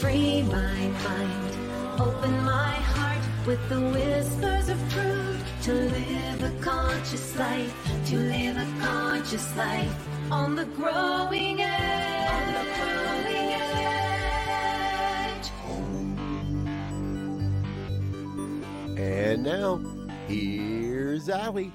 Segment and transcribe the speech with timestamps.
[0.00, 1.56] Free my mind,
[1.98, 5.42] open my heart with the whispers of truth.
[5.62, 7.74] To live a conscious life,
[8.08, 12.30] to live a conscious life on the growing edge.
[12.30, 13.52] On the growing
[18.92, 18.98] edge.
[18.98, 19.80] And now,
[20.28, 21.72] here's Ali.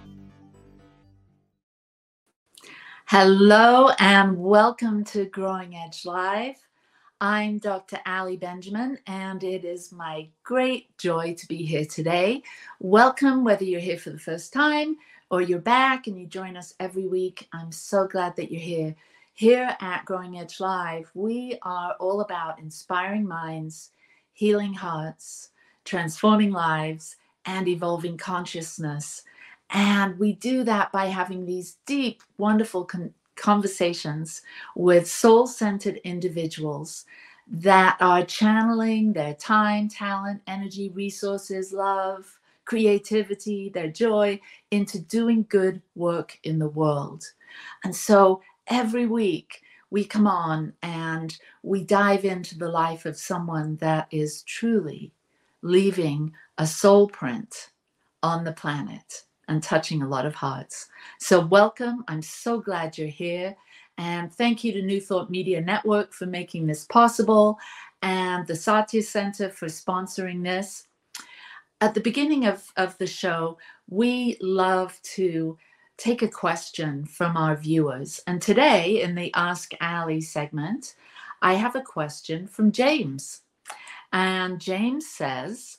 [3.07, 6.55] Hello and welcome to Growing Edge Live.
[7.23, 7.99] I'm Dr.
[8.07, 12.41] Ali Benjamin, and it is my great joy to be here today.
[12.79, 14.97] Welcome, whether you're here for the first time
[15.29, 17.47] or you're back and you join us every week.
[17.53, 18.95] I'm so glad that you're here.
[19.35, 23.91] Here at Growing Edge Live, we are all about inspiring minds,
[24.33, 25.49] healing hearts,
[25.85, 29.21] transforming lives, and evolving consciousness.
[29.69, 34.43] And we do that by having these deep, wonderful con- conversations
[34.75, 37.05] with soul centered individuals
[37.47, 45.81] that are channeling their time, talent, energy, resources, love, creativity, their joy into doing good
[45.95, 47.25] work in the world.
[47.83, 53.75] And so every week we come on and we dive into the life of someone
[53.77, 55.11] that is truly
[55.63, 57.71] leaving a soul print
[58.23, 60.87] on the planet and touching a lot of hearts.
[61.19, 62.03] So, welcome.
[62.07, 63.55] I'm so glad you're here.
[63.97, 67.59] And thank you to New Thought Media Network for making this possible
[68.01, 70.87] and the Satya Center for sponsoring this.
[71.81, 73.57] At the beginning of, of the show,
[73.89, 75.57] we love to
[75.97, 78.19] take a question from our viewers.
[78.25, 80.95] And today, in the Ask Ali segment,
[81.41, 83.41] I have a question from James.
[84.13, 85.77] And James says,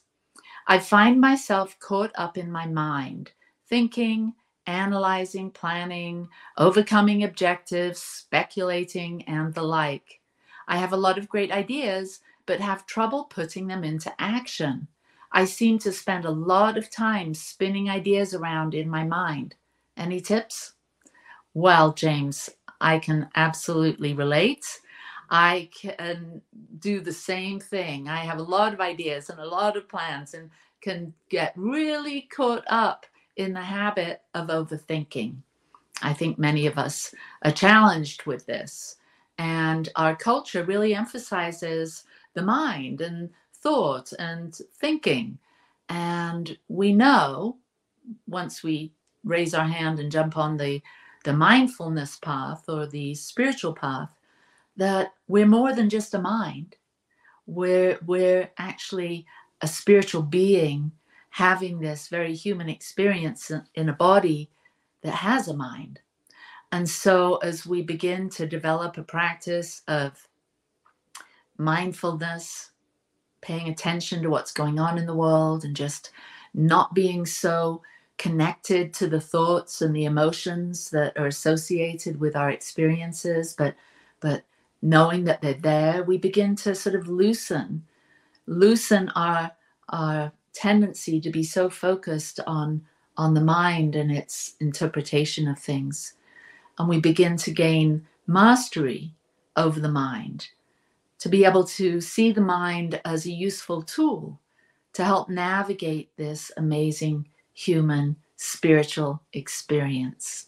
[0.67, 3.33] I find myself caught up in my mind
[3.73, 4.35] thinking,
[4.67, 6.29] analyzing, planning,
[6.59, 10.21] overcoming objectives, speculating, and the like.
[10.69, 14.87] I have a lot of great ideas, but have trouble putting them into action.
[15.33, 19.55] I seem to spend a lot of time spinning ideas around in my mind.
[19.97, 20.75] Any tips?
[21.55, 22.51] Well, James,
[22.83, 24.67] I can absolutely relate.
[25.31, 26.43] I can
[26.79, 28.07] do the same thing.
[28.07, 30.51] I have a lot of ideas and a lot of plans and
[30.83, 33.07] can get really caught up
[33.37, 35.37] in the habit of overthinking.
[36.03, 38.97] I think many of us are challenged with this.
[39.39, 42.05] And our culture really emphasizes
[42.35, 45.39] the mind and thought and thinking.
[45.89, 47.57] And we know
[48.27, 48.93] once we
[49.25, 50.83] raise our hand and jump on the,
[51.25, 54.15] the mindfulness path or the spiritual path
[54.77, 56.77] that we're more than just a mind.
[57.47, 59.27] We're, we're actually
[59.61, 60.91] a spiritual being
[61.33, 64.51] having this very human experience in a body
[65.03, 65.99] that has a mind.
[66.73, 70.29] And so, as we begin to develop a practice of
[71.57, 72.73] mindfulness,
[73.41, 76.11] paying attention to what's going on in the world, and just
[76.53, 77.81] not being so
[78.19, 83.75] connected to the thoughts and the emotions that are associated with our experiences, but
[84.21, 84.45] but
[84.83, 87.87] knowing that they're there, we begin to sort of loosen,
[88.47, 89.51] loosen our
[89.89, 92.83] our tendency to be so focused on
[93.19, 96.15] on the mind and its interpretation of things.
[96.79, 99.15] And we begin to gain mastery
[99.57, 100.49] over the mind
[101.19, 104.41] to be able to see the mind as a useful tool
[104.95, 110.47] to help navigate this amazing human spiritual experience.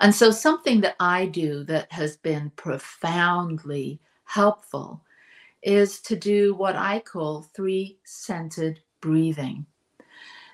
[0.00, 5.02] And so something that i do that has been profoundly helpful
[5.62, 9.66] is to do what i call three centered breathing.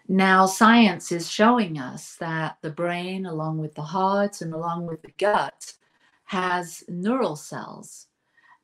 [0.08, 5.02] Now, science is showing us that the brain, along with the heart and along with
[5.02, 5.74] the gut,
[6.24, 8.06] has neural cells.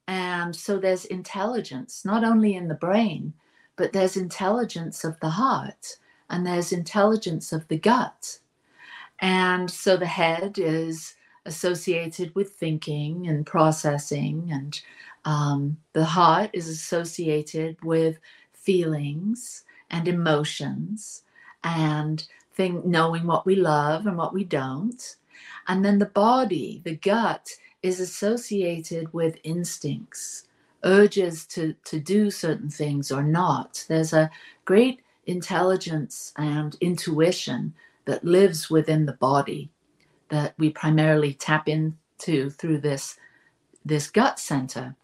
[0.08, 3.34] And so there's intelligence, not only in the brain,
[3.76, 5.96] but there's intelligence of the heart
[6.30, 8.38] and there's intelligence of the gut.
[9.20, 11.14] And so the head is
[11.46, 14.80] associated with thinking and processing, and
[15.24, 18.18] um, the heart is associated with
[18.52, 19.64] feelings
[19.94, 21.22] and emotions
[21.62, 25.16] and think, knowing what we love and what we don't.
[25.68, 27.48] And then the body, the gut,
[27.80, 30.48] is associated with instincts,
[30.82, 33.84] urges to, to do certain things or not.
[33.88, 34.30] There's a
[34.64, 37.72] great intelligence and intuition
[38.04, 39.70] that lives within the body
[40.28, 43.16] that we primarily tap into through this,
[43.84, 44.96] this gut center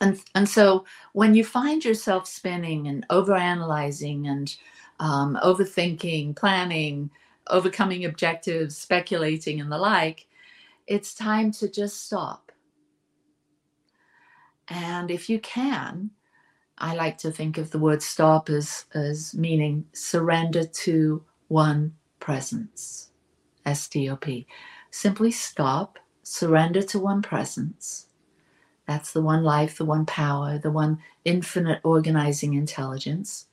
[0.00, 4.56] and and so when you find yourself spinning and overanalyzing and
[5.00, 7.10] um, overthinking planning
[7.48, 10.26] overcoming objectives speculating and the like
[10.86, 12.46] it's time to just stop
[14.68, 16.10] And if you can,
[16.78, 23.10] I like to think of the word stop as, as meaning surrender to one presence.
[23.64, 24.46] S T O P.
[24.90, 28.05] Simply stop, surrender to one presence.
[28.86, 33.46] That's the one life, the one power, the one infinite organizing intelligence.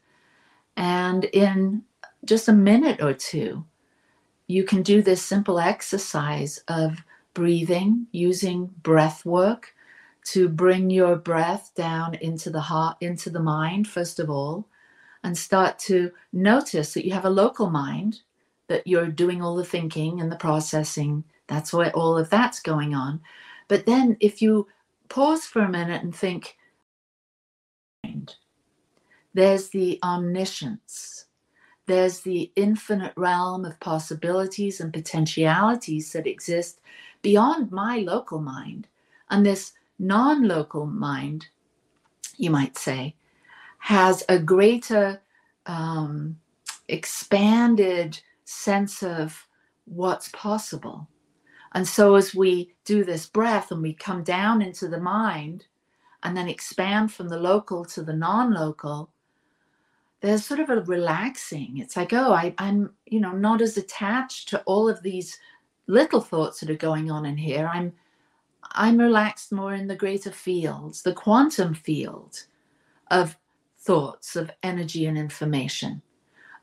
[0.77, 1.83] And in
[2.25, 3.65] just a minute or two,
[4.47, 7.03] you can do this simple exercise of
[7.33, 9.73] breathing using breath work
[10.25, 14.67] to bring your breath down into the heart, into the mind, first of all,
[15.23, 18.21] and start to notice that you have a local mind,
[18.67, 21.23] that you're doing all the thinking and the processing.
[21.47, 23.21] That's where all of that's going on.
[23.67, 24.67] But then if you
[25.13, 26.57] pause for a minute and think,
[29.35, 31.25] there's the omniscience,
[31.85, 36.79] there's the infinite realm of possibilities and potentialities that exist
[37.21, 38.87] beyond my local mind.
[39.29, 41.45] And this non local mind,
[42.37, 43.13] you might say,
[43.77, 45.21] has a greater
[45.67, 46.39] um,
[46.87, 49.47] expanded sense of
[49.85, 51.07] what's possible.
[51.73, 55.65] And so, as we do this breath and we come down into the mind
[56.21, 59.09] and then expand from the local to the non local,
[60.21, 61.79] there's sort of a relaxing.
[61.79, 65.37] It's like, oh, I, I'm, you know, not as attached to all of these
[65.87, 67.69] little thoughts that are going on in here.
[67.71, 67.93] I'm
[68.71, 72.45] I'm relaxed more in the greater fields, the quantum field
[73.11, 73.37] of
[73.77, 76.01] thoughts, of energy and information.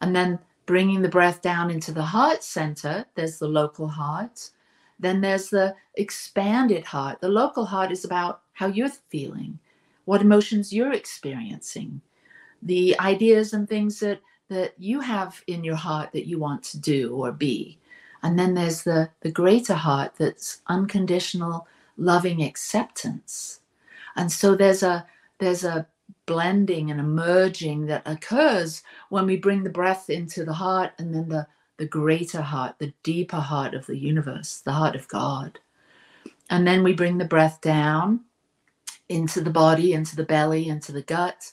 [0.00, 4.50] And then bringing the breath down into the heart center, there's the local heart.
[5.00, 7.20] Then there's the expanded heart.
[7.20, 9.58] The local heart is about how you're feeling,
[10.04, 12.00] what emotions you're experiencing,
[12.62, 16.78] the ideas and things that, that you have in your heart that you want to
[16.78, 17.78] do or be.
[18.22, 23.60] And then there's the, the greater heart that's unconditional loving acceptance.
[24.16, 25.06] And so there's a
[25.38, 25.86] there's a
[26.26, 31.14] blending and a merging that occurs when we bring the breath into the heart and
[31.14, 31.46] then the
[31.80, 35.58] the greater heart, the deeper heart of the universe, the heart of God.
[36.50, 38.20] And then we bring the breath down
[39.08, 41.50] into the body, into the belly, into the gut.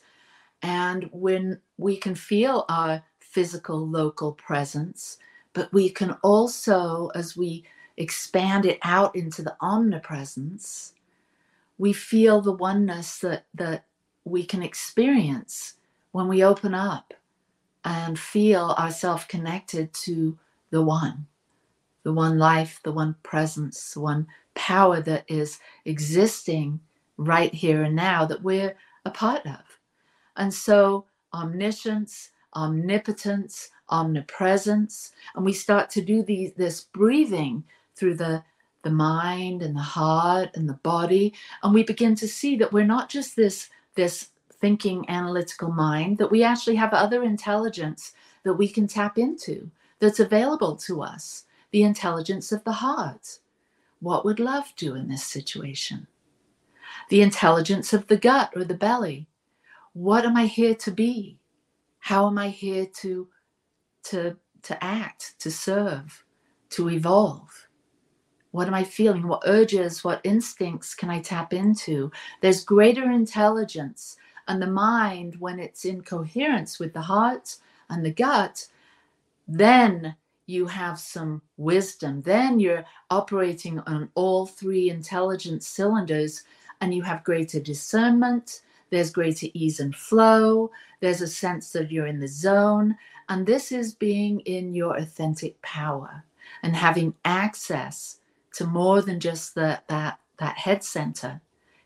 [0.62, 5.18] And when we can feel our physical local presence,
[5.53, 7.63] but we can also, as we
[7.95, 10.94] expand it out into the omnipresence,
[11.77, 13.85] we feel the oneness that, that
[14.25, 15.75] we can experience
[16.12, 17.13] when we open up
[17.83, 20.38] and feel ourselves connected to
[20.71, 21.25] the one,
[22.03, 26.79] the one life, the one presence, the one power that is existing
[27.18, 28.75] right here and now that we're
[29.06, 29.59] a part of.
[30.35, 37.63] And so, omniscience, omnipotence, omnipresence, and we start to do these, this breathing
[37.95, 38.44] through the
[38.83, 41.33] the mind and the heart and the body
[41.63, 44.29] and we begin to see that we're not just this this
[44.59, 48.13] thinking analytical mind that we actually have other intelligence
[48.44, 49.69] that we can tap into
[50.00, 53.39] that's available to us the intelligence of the heart
[54.00, 56.07] what would love do in this situation
[57.09, 59.27] the intelligence of the gut or the belly
[59.94, 61.38] what am i here to be
[62.00, 63.27] how am i here to
[64.03, 66.24] to to act to serve
[66.69, 67.68] to evolve
[68.51, 69.27] what am I feeling?
[69.27, 72.12] What urges, what instincts can I tap into?
[72.42, 74.17] There's greater intelligence.
[74.48, 77.58] And the mind, when it's in coherence with the heart
[77.89, 78.68] and the gut,
[79.48, 82.22] then you have some wisdom.
[82.22, 86.44] Then you're operating on all three intelligence cylinders
[86.82, 88.62] and you have greater discernment.
[88.89, 90.72] There's greater ease and flow.
[91.01, 92.96] There's a sense that you're in the zone.
[93.30, 96.24] And this is being in your authentic power
[96.63, 98.20] and having access
[98.54, 101.42] to more than just the, that, that head center.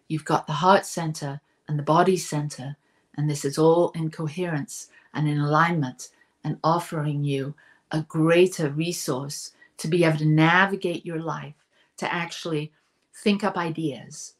[0.07, 2.75] You've got the heart center and the body center,
[3.15, 6.09] and this is all in coherence and in alignment
[6.43, 7.55] and offering you
[7.91, 11.55] a greater resource to be able to navigate your life,
[11.95, 12.73] to actually
[13.23, 14.33] think up ideas,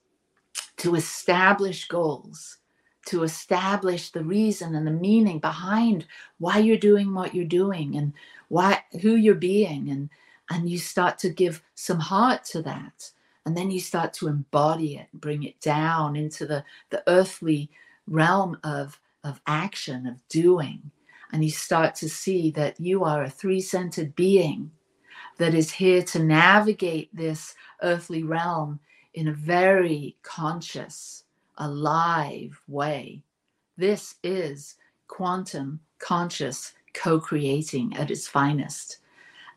[0.75, 2.57] to establish goals,
[3.05, 6.05] to establish the reason and the meaning behind
[6.37, 8.11] why you're doing what you're doing and
[8.49, 9.89] why who you're being.
[9.89, 10.09] And
[10.49, 13.11] and you start to give some heart to that
[13.45, 17.69] and then you start to embody it bring it down into the the earthly
[18.07, 20.91] realm of of action of doing.
[21.33, 24.71] And you start to see that you are a three-centered being
[25.37, 28.79] that is here to navigate this earthly realm
[29.13, 31.23] in a very conscious
[31.57, 33.23] alive way.
[33.77, 34.75] This is
[35.07, 38.97] quantum conscious co-creating at its finest.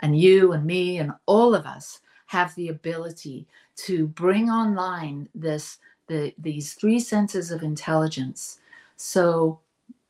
[0.00, 5.78] And you and me and all of us have the ability to bring online this
[6.06, 8.60] the, these three senses of intelligence.
[8.96, 9.60] So,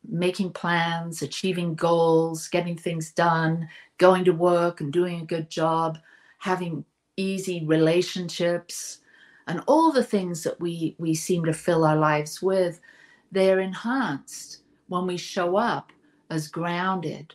[0.07, 3.69] making plans, achieving goals, getting things done,
[3.99, 5.99] going to work and doing a good job,
[6.39, 6.85] having
[7.17, 8.99] easy relationships,
[9.47, 12.81] and all the things that we, we seem to fill our lives with,
[13.33, 15.91] they're enhanced when we show up
[16.31, 17.35] as grounded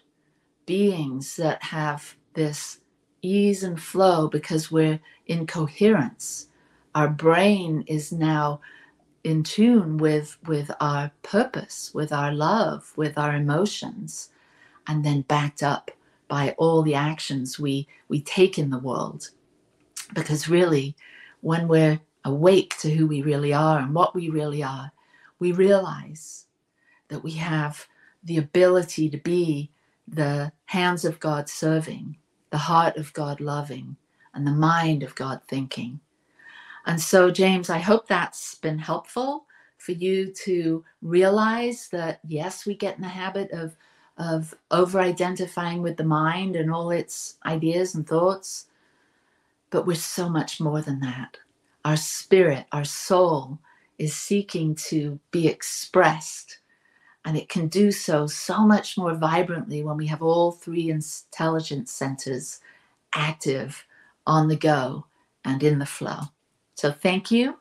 [0.66, 2.80] beings that have this
[3.22, 6.48] ease and flow because we're in coherence.
[6.96, 8.62] Our brain is now
[9.24, 14.30] in tune with with our purpose, with our love, with our emotions,
[14.88, 15.92] and then backed up
[16.28, 19.30] by all the actions we we take in the world.
[20.14, 20.96] Because really,
[21.42, 24.92] when we're awake to who we really are and what we really are,
[25.40, 26.46] we realize
[27.10, 27.88] that we have
[28.24, 29.72] the ability to be
[30.08, 32.18] the hands of God serving,
[32.50, 33.96] the heart of God loving,
[34.34, 36.00] and the mind of God thinking.
[36.86, 39.46] And so, James, I hope that's been helpful
[39.78, 43.76] for you to realize that yes, we get in the habit of
[44.18, 48.66] of over identifying with the mind and all its ideas and thoughts,
[49.70, 51.38] but we're so much more than that.
[51.86, 53.60] Our spirit, our soul
[53.98, 56.60] is seeking to be expressed
[57.26, 61.92] and it can do so so much more vibrantly when we have all three intelligence
[61.92, 62.60] centers
[63.14, 63.86] active
[64.26, 65.06] on the go
[65.46, 66.22] and in the flow.
[66.76, 67.58] So thank you.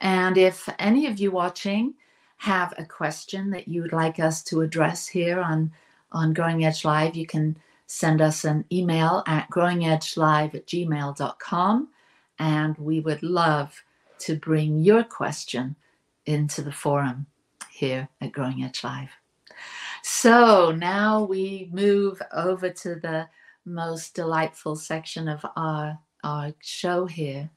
[0.00, 1.94] And if any of you watching
[2.38, 5.72] have a question that you would like us to address here on,
[6.12, 7.56] on Growing Edge Live, you can
[7.86, 11.88] send us an email at growingedgelive at gmail.com.
[12.38, 13.82] And we would love
[14.20, 15.76] to bring your question
[16.26, 17.26] into the forum
[17.74, 19.10] here at Growing Edge Live.
[20.02, 23.28] So now we move over to the
[23.64, 27.50] most delightful section of our, our show here.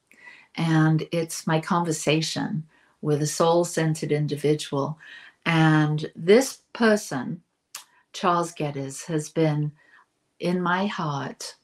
[0.55, 2.65] And it's my conversation
[3.01, 4.97] with a soul centered individual.
[5.45, 7.43] And this person,
[8.13, 9.71] Charles Geddes, has been
[10.39, 11.55] in my heart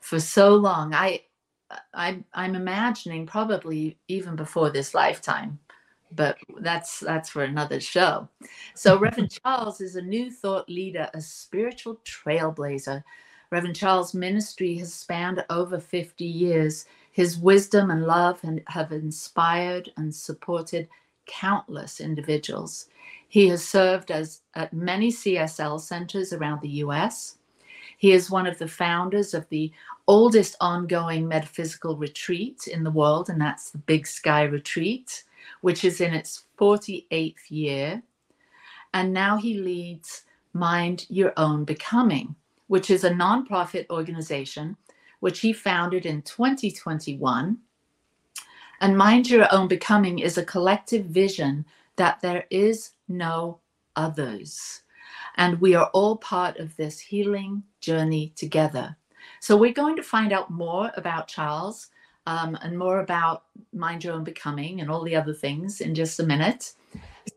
[0.00, 0.94] for so long.
[0.94, 1.22] I,
[1.92, 5.58] I I'm imagining probably even before this lifetime
[6.12, 8.28] but that's that's for another show.
[8.74, 13.02] So Reverend Charles is a new thought leader, a spiritual trailblazer.
[13.50, 16.86] Reverend Charles' ministry has spanned over 50 years.
[17.12, 20.88] His wisdom and love have inspired and supported
[21.26, 22.86] countless individuals.
[23.28, 27.38] He has served as at many CSL centers around the US.
[27.98, 29.72] He is one of the founders of the
[30.06, 35.24] oldest ongoing metaphysical retreat in the world, and that's the Big Sky Retreat
[35.60, 38.02] which is in its 48th year.
[38.94, 42.34] And now he leads Mind Your Own Becoming,
[42.66, 44.76] which is a nonprofit organization
[45.20, 47.58] which he founded in 2021.
[48.80, 53.60] And Mind Your Own Becoming is a collective vision that there is no
[53.96, 54.82] others.
[55.36, 58.96] And we are all part of this healing journey together.
[59.40, 61.88] So we're going to find out more about Charles
[62.30, 66.20] um, and more about Mind Your Own Becoming and all the other things in just
[66.20, 66.74] a minute.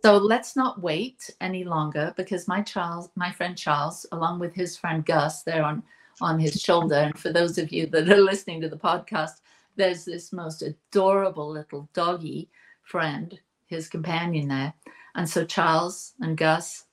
[0.03, 4.77] So let's not wait any longer because my Charles, my friend Charles, along with his
[4.77, 5.81] friend Gus, they're on
[6.21, 6.95] on his shoulder.
[6.95, 9.41] And for those of you that are listening to the podcast,
[9.75, 12.51] there's this most adorable little doggy
[12.83, 14.75] friend, his companion there.
[15.15, 16.85] And so Charles and Gus,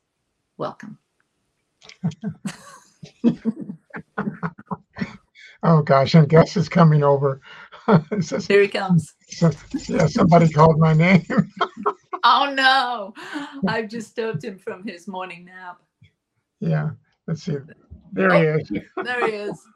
[0.57, 0.97] welcome.
[5.63, 7.43] oh gosh, and Gus is coming over.
[8.21, 9.15] Says, Here he comes.
[9.29, 9.51] So,
[9.89, 11.27] yeah, somebody called my name.
[12.25, 13.15] oh no,
[13.67, 15.81] I've disturbed him from his morning nap.
[16.61, 16.91] Yeah,
[17.27, 17.57] let's see.
[18.13, 18.71] There oh, he is.
[19.03, 19.61] there he is.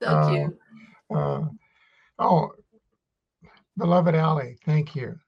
[0.00, 0.58] So uh, cute.
[1.12, 1.40] Uh,
[2.20, 2.52] oh,
[3.76, 5.18] beloved Ali, thank you.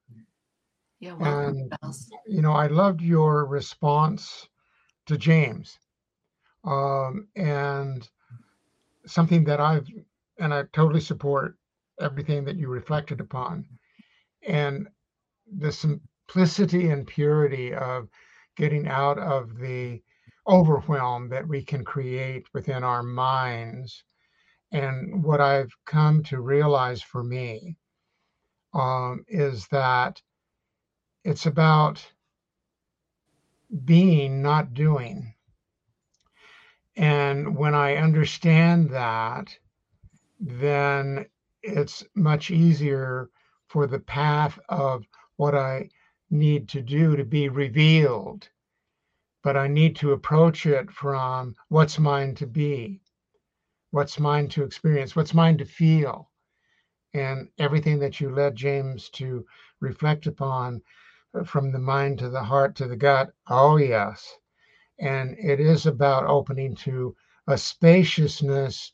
[1.01, 1.71] Yeah, welcome.
[1.83, 4.47] And, you know, I loved your response
[5.07, 5.77] to James.
[6.63, 8.09] Um, and
[9.07, 9.89] something that I've
[10.41, 11.57] and I totally support
[12.01, 13.67] everything that you reflected upon.
[14.47, 14.89] And
[15.59, 18.09] the simplicity and purity of
[18.57, 20.03] getting out of the
[20.49, 24.03] overwhelm that we can create within our minds.
[24.73, 27.77] And what I've come to realize for me
[28.73, 30.21] um, is that
[31.25, 32.05] it's about
[33.85, 35.35] being, not doing.
[36.97, 39.55] And when I understand that,
[40.41, 41.27] then
[41.63, 43.31] it's much easier
[43.69, 45.07] for the path of
[45.37, 45.91] what I
[46.31, 48.49] need to do to be revealed.
[49.43, 53.03] But I need to approach it from what's mine to be,
[53.91, 56.31] what's mine to experience, what's mine to feel.
[57.15, 59.47] and everything that you led James to
[59.81, 60.83] reflect upon
[61.35, 63.33] uh, from the mind to the heart to the gut.
[63.49, 64.39] Oh, yes.
[65.01, 67.17] And it is about opening to
[67.49, 68.93] a spaciousness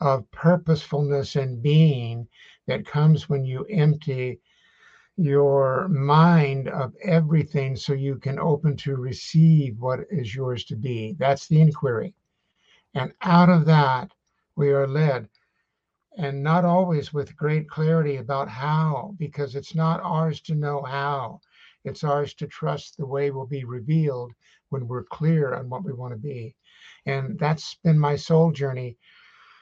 [0.00, 2.28] of purposefulness and being
[2.66, 4.40] that comes when you empty
[5.16, 11.16] your mind of everything so you can open to receive what is yours to be.
[11.18, 12.14] That's the inquiry.
[12.94, 14.12] And out of that,
[14.54, 15.28] we are led.
[16.16, 21.40] And not always with great clarity about how, because it's not ours to know how.
[21.84, 24.32] It's ours to trust the way will be revealed
[24.68, 26.54] when we're clear on what we want to be.
[27.06, 28.96] And that's been my soul journey.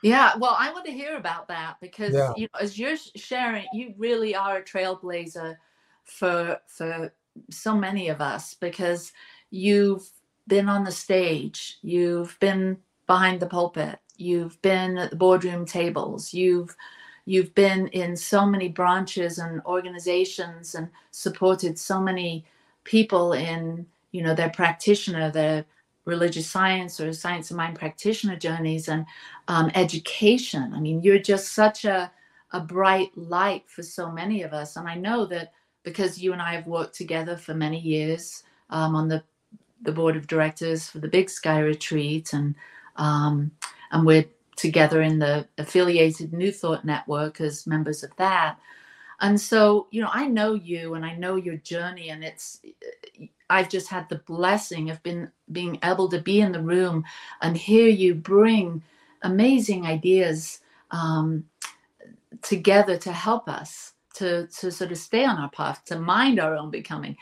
[0.03, 2.33] Yeah, well, I want to hear about that because Yeah.
[2.35, 5.57] you know, as you're sharing, you really are a trailblazer
[6.05, 7.13] for for
[7.51, 9.13] so many of us because
[9.51, 10.09] you've
[10.47, 16.33] been on the stage, you've been behind the pulpit, you've been at the boardroom tables,
[16.35, 16.77] you've
[17.25, 22.45] you've been in so many branches and organizations and supported so many
[22.85, 25.65] people in you know their practitioner, their
[26.07, 29.05] religious science or science of mind practitioner journeys and
[29.49, 30.73] um, education.
[30.75, 32.11] I mean, you're just such a,
[32.53, 34.77] a bright light for so many of us.
[34.77, 38.97] And I know that because you and I have worked together for many years um,
[38.97, 39.23] on the,
[39.83, 42.55] the board of directors for the Big Sky Retreat, and
[42.97, 43.53] um,
[43.93, 44.25] and we're
[44.57, 48.59] together in the affiliated New Thought Network as members of that.
[49.21, 52.61] And so, you know, I know you and I know your journey, and it's
[53.49, 57.05] I've just had the blessing of been being able to be in the room
[57.43, 58.83] and hear you bring
[59.23, 60.61] amazing ideas
[60.91, 61.45] um,
[62.43, 66.55] together to help us to to sort of stay on our path to mind our
[66.55, 67.17] own becoming.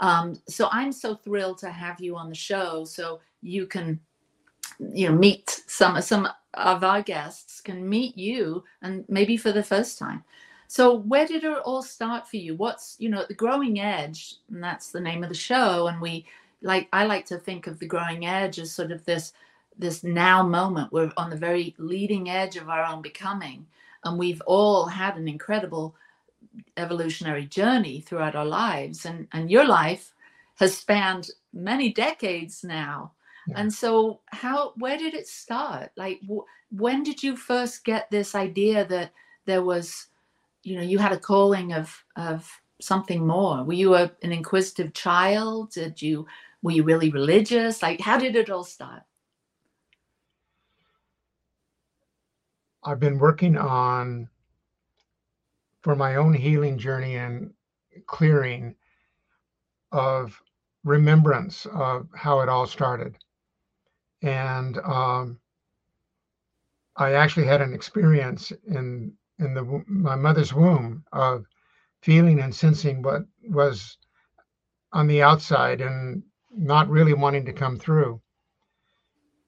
[0.00, 4.00] Um, so I'm so thrilled to have you on the show, so you can
[4.78, 9.62] you know meet some some of our guests can meet you and maybe for the
[9.62, 10.24] first time
[10.70, 12.54] so where did it all start for you?
[12.54, 16.24] What's you know the growing edge and that's the name of the show and we
[16.62, 19.32] like i like to think of the growing edge as sort of this
[19.76, 20.92] this now moment.
[20.92, 23.66] We're on the very leading edge of our own becoming
[24.04, 25.96] and we've all had an incredible
[26.76, 30.12] evolutionary journey throughout our lives and and your life
[30.60, 33.10] has spanned many decades now.
[33.48, 33.62] Yeah.
[33.62, 35.90] and so how where did it start?
[35.96, 39.10] Like wh- when did you first get this idea that
[39.46, 40.09] there was
[40.62, 43.64] you know you had a calling of of something more.
[43.64, 45.72] Were you a, an inquisitive child?
[45.72, 46.26] Did you
[46.62, 47.82] were you really religious?
[47.82, 49.02] Like how did it all start?
[52.84, 54.28] I've been working on
[55.82, 57.52] for my own healing journey and
[58.06, 58.74] clearing
[59.92, 60.40] of
[60.84, 63.16] remembrance of how it all started.
[64.22, 65.38] And um,
[66.96, 71.46] I actually had an experience in in the my mother's womb of
[72.02, 73.98] feeling and sensing what was
[74.92, 78.20] on the outside and not really wanting to come through.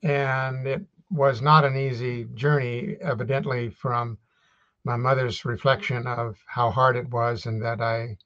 [0.03, 4.19] And it was not an easy journey, evidently, from
[4.85, 8.17] my mother's reflection of how hard it was and that I,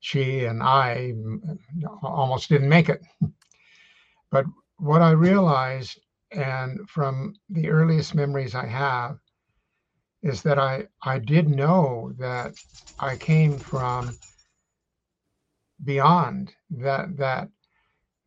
[0.00, 1.14] she and I
[2.02, 3.02] almost didn't make it.
[4.30, 4.46] But
[4.78, 6.00] what I realized,
[6.32, 9.18] and from the earliest memories I have,
[10.24, 12.54] is that I, I did know that
[12.98, 14.18] I came from
[15.84, 17.48] beyond that that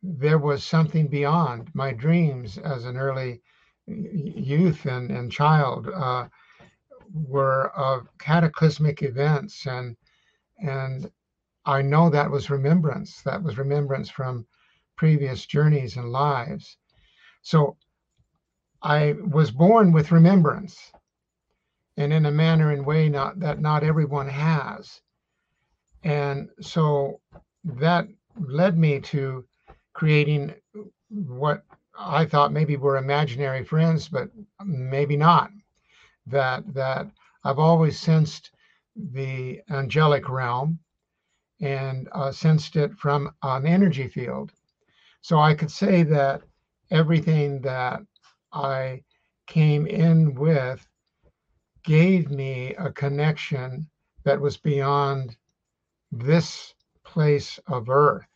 [0.00, 3.42] there was something beyond my dreams as an early
[3.88, 6.28] youth and, and child uh,
[7.12, 9.66] were of cataclysmic events.
[9.66, 9.96] And
[10.58, 11.10] and
[11.66, 14.46] I know that was remembrance that was remembrance from
[14.96, 16.76] previous journeys and lives.
[17.42, 17.76] So
[18.82, 20.92] I was born with remembrance
[21.98, 25.02] and in a manner and way not that not everyone has
[26.04, 27.20] and so
[27.64, 28.08] that
[28.40, 29.44] led me to
[29.94, 30.54] creating
[31.10, 31.64] what
[31.98, 34.30] I thought maybe were imaginary friends, but
[34.64, 35.50] maybe not.
[36.26, 37.08] That that
[37.44, 38.52] I've always sensed
[38.96, 40.80] the angelic realm
[41.60, 44.52] and uh, sensed it from an energy field.
[45.22, 46.42] So I could say that
[46.90, 48.02] everything that
[48.54, 49.04] I
[49.48, 50.87] came in with
[51.88, 53.88] gave me a connection
[54.22, 55.34] that was beyond
[56.12, 58.26] this place of earth.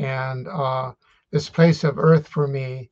[0.00, 0.90] And uh,
[1.30, 2.90] this place of earth for me,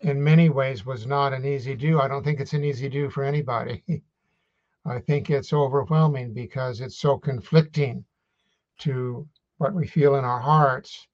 [0.00, 2.00] in many ways, was not an easy do.
[2.00, 3.84] I don't think it's an easy do for anybody.
[4.86, 8.06] I think it's overwhelming because it's so conflicting
[8.78, 11.06] to what we feel in our hearts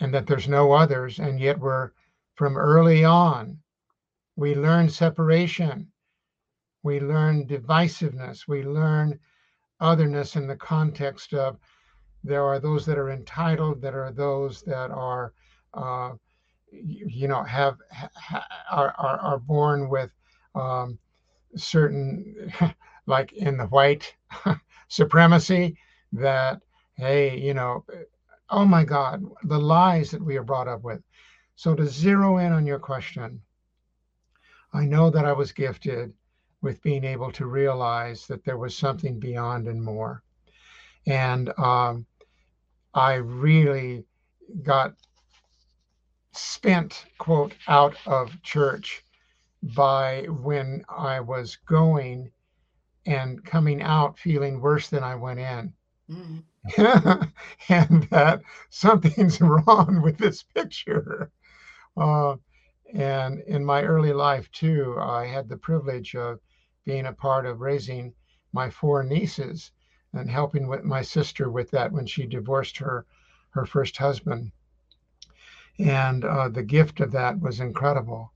[0.00, 1.18] and that there's no others.
[1.18, 1.92] And yet, we're
[2.34, 3.58] from early on,
[4.36, 5.90] we learn separation.
[6.84, 8.46] We learn divisiveness.
[8.46, 9.18] We learn
[9.80, 11.56] otherness in the context of
[12.22, 15.32] there are those that are entitled, that are those that are,
[15.72, 16.12] uh,
[16.70, 20.10] you know, have ha, are, are are born with
[20.54, 20.98] um,
[21.56, 22.52] certain,
[23.06, 24.14] like in the white
[24.88, 25.78] supremacy,
[26.12, 26.60] that
[26.96, 27.82] hey, you know,
[28.50, 31.02] oh my God, the lies that we are brought up with.
[31.56, 33.40] So to zero in on your question,
[34.74, 36.12] I know that I was gifted
[36.64, 40.22] with being able to realize that there was something beyond and more.
[41.06, 42.06] And um,
[42.94, 44.06] I really
[44.62, 44.94] got
[46.32, 49.04] spent, quote, out of church
[49.62, 52.30] by when I was going
[53.06, 55.72] and coming out feeling worse than I went in.
[56.10, 56.44] Mm.
[57.68, 61.30] and that something's wrong with this picture.
[61.94, 62.36] Uh,
[62.94, 66.40] and in my early life, too, I had the privilege of
[66.84, 68.14] being a part of raising
[68.52, 69.72] my four nieces
[70.12, 73.06] and helping with my sister with that when she divorced her
[73.50, 74.50] her first husband.
[75.78, 78.32] And uh, the gift of that was incredible.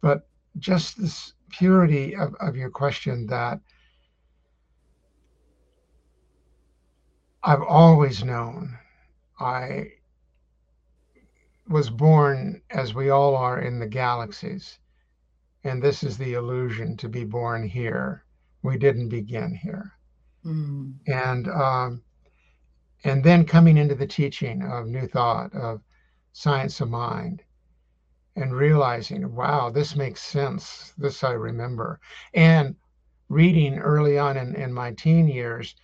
[0.00, 3.60] But just this purity of, of your question that
[7.42, 8.78] I've always known
[9.38, 9.88] I
[11.68, 14.78] was born, as we all are, in the galaxies.
[15.64, 18.24] And this is the illusion to be born here.
[18.62, 19.92] We didn't begin here.
[20.44, 20.94] Mm.
[21.06, 22.02] And um,
[23.04, 25.82] and then coming into the teaching of New Thought, of
[26.32, 27.42] Science of Mind,
[28.36, 30.92] and realizing, wow, this makes sense.
[30.98, 32.00] This I remember.
[32.34, 32.74] And
[33.28, 35.74] reading early on in, in my teen years,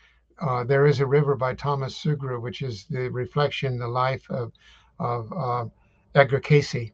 [0.41, 4.53] uh, There is a River by Thomas Sugrue, which is the reflection, the life of,
[4.99, 5.67] of uh,
[6.15, 6.93] Edgar Cayce.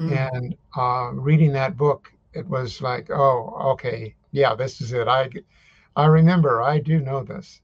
[0.00, 0.34] Mm.
[0.34, 5.06] And uh, reading that book, it was like, oh, okay, yeah, this is it.
[5.06, 5.28] I,
[5.94, 7.60] I remember, I do know this.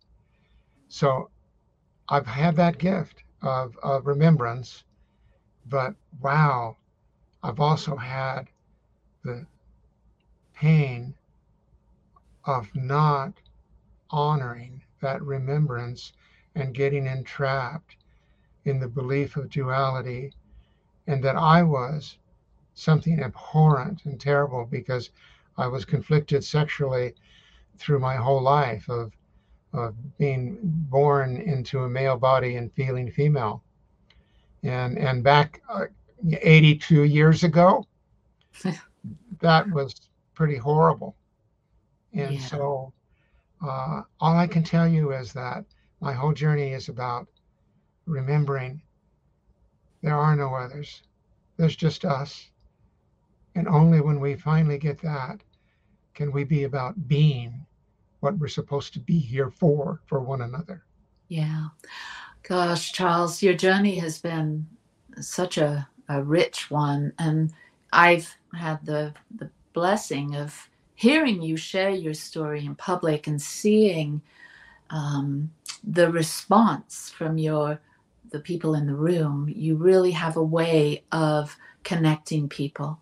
[0.88, 1.31] So
[2.11, 4.85] I've had that gift of, of remembrance,
[5.66, 6.77] but wow,
[7.42, 8.49] I've also had
[9.25, 9.46] the
[10.55, 11.14] pain
[12.44, 13.33] of not
[14.11, 16.12] honoring that remembrance
[16.55, 17.96] and getting entrapped
[18.66, 20.33] in the belief of duality
[21.07, 22.18] and that I was
[22.76, 25.10] something abhorrent and terrible because
[25.56, 27.14] I was conflicted sexually
[27.78, 29.12] through my whole life of,
[29.72, 33.64] of being born into a male body and feeling female.
[34.62, 35.86] And, and back uh,
[36.30, 37.86] 82 years ago,
[39.40, 39.94] that was
[40.34, 41.16] pretty horrible.
[42.12, 42.40] And yeah.
[42.40, 42.92] so
[43.66, 45.64] uh, all I can tell you is that
[46.00, 47.26] my whole journey is about
[48.04, 48.82] remembering
[50.02, 51.02] there are no others.
[51.56, 52.50] There's just us.
[53.57, 55.40] And only when we finally get that
[56.14, 57.66] can we be about being
[58.21, 60.85] what we're supposed to be here for, for one another.
[61.29, 61.69] Yeah.
[62.42, 64.66] Gosh, Charles, your journey has been
[65.21, 67.12] such a, a rich one.
[67.19, 67.53] And
[67.92, 74.21] I've had the, the blessing of hearing you share your story in public and seeing
[74.90, 75.51] um,
[75.83, 77.81] the response from your
[78.33, 82.99] the people in the room you really have a way of connecting people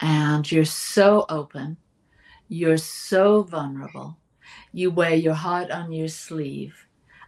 [0.00, 1.76] and you're so open
[2.48, 4.16] you're so vulnerable
[4.72, 6.86] you wear your heart on your sleeve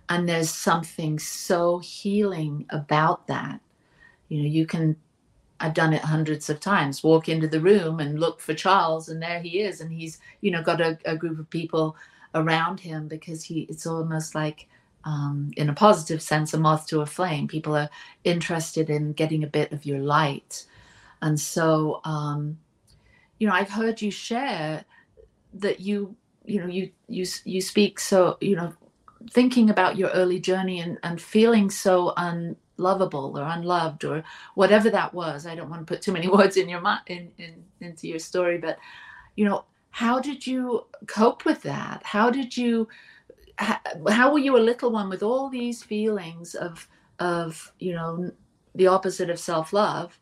[0.08, 3.60] and there's something so healing about that
[4.28, 4.96] you know you can
[5.60, 7.04] I've done it hundreds of times.
[7.04, 10.50] Walk into the room and look for Charles, and there he is, and he's you
[10.50, 11.96] know got a, a group of people
[12.34, 14.68] around him because he it's almost like
[15.04, 17.46] um, in a positive sense a moth to a flame.
[17.46, 17.90] People are
[18.24, 20.64] interested in getting a bit of your light,
[21.22, 22.58] and so um,
[23.38, 24.84] you know I've heard you share
[25.54, 28.72] that you you know you you you speak so you know
[29.30, 35.12] thinking about your early journey and, and feeling so unlovable or unloved or whatever that
[35.12, 35.46] was.
[35.46, 38.18] I don't want to put too many words in your mind in, in, into your
[38.18, 38.78] story, but
[39.36, 42.02] you know, how did you cope with that?
[42.04, 42.88] How did you
[43.58, 48.30] how, were you a little one with all these feelings of of you know
[48.74, 50.18] the opposite of self-love?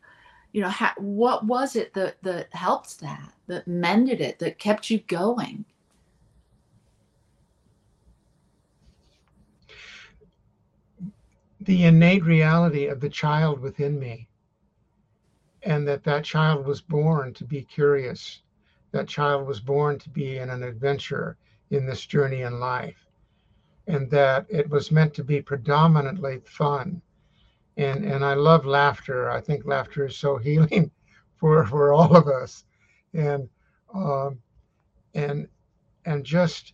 [0.51, 4.99] You know, what was it that that helped that, that mended it, that kept you
[4.99, 5.65] going?
[11.61, 14.27] the innate reality of the child within me
[15.63, 18.41] and that that child was born to be curious
[18.91, 21.37] that child was born to be in an adventure
[21.69, 23.05] in this journey in life
[23.87, 27.01] and that it was meant to be predominantly fun
[27.79, 29.29] and and i love laughter.
[29.29, 30.91] I think laughter is so healing
[31.37, 32.65] for for all of us.
[33.13, 33.49] And
[33.93, 34.39] um,
[35.15, 35.47] and
[36.05, 36.73] and just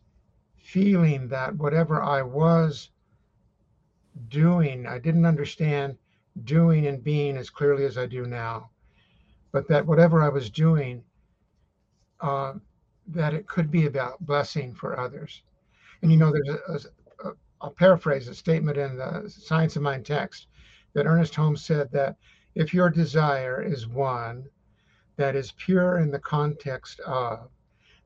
[0.58, 2.90] feeling that whatever I was
[4.30, 5.98] doing, I didn't understand
[6.44, 8.72] doing and being as clearly as I do now,
[9.52, 11.04] but that whatever I was doing,
[12.20, 12.54] uh,
[13.08, 15.44] that it could be about blessing for others.
[16.02, 19.84] And you know, there's a, a, a I'll paraphrase a statement in the Science of
[19.84, 20.48] Mind text
[20.96, 22.16] that Ernest Holmes said that
[22.56, 24.46] if your desire is one
[25.18, 27.50] that is pure in the context of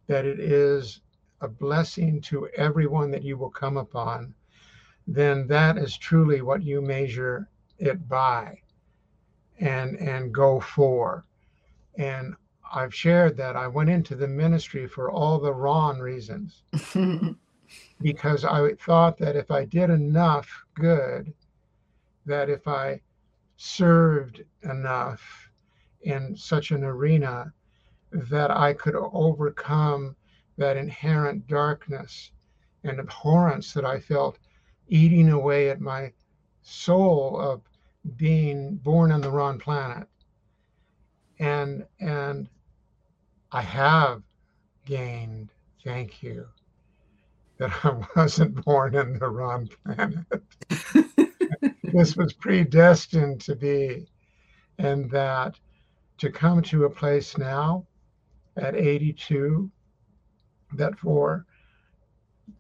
[0.08, 1.02] that it is
[1.42, 4.34] a blessing to everyone that you will come upon,
[5.08, 7.48] then that is truly what you measure
[7.78, 8.58] it by
[9.60, 11.26] and and go for.
[11.96, 12.36] And
[12.74, 16.64] I've shared that I went into the ministry for all the wrong reasons.
[18.02, 21.34] because I thought that if I did enough good,
[22.30, 23.02] that if I
[23.58, 25.52] served enough
[26.02, 27.52] in such an arena,
[28.12, 30.16] that I could overcome
[30.58, 32.32] that inherent darkness
[32.84, 34.40] and abhorrence that I felt
[34.88, 36.14] eating away at my
[36.62, 37.62] soul of
[38.16, 40.08] being born on the wrong planet.
[41.40, 42.48] And and
[43.52, 44.22] I have
[44.86, 45.50] gained,
[45.84, 46.48] thank you,
[47.58, 50.26] that I wasn't born in the wrong planet.
[51.92, 54.08] this was predestined to be,
[54.78, 55.60] and that
[56.18, 57.86] to come to a place now
[58.58, 59.70] at 82
[60.74, 61.46] that for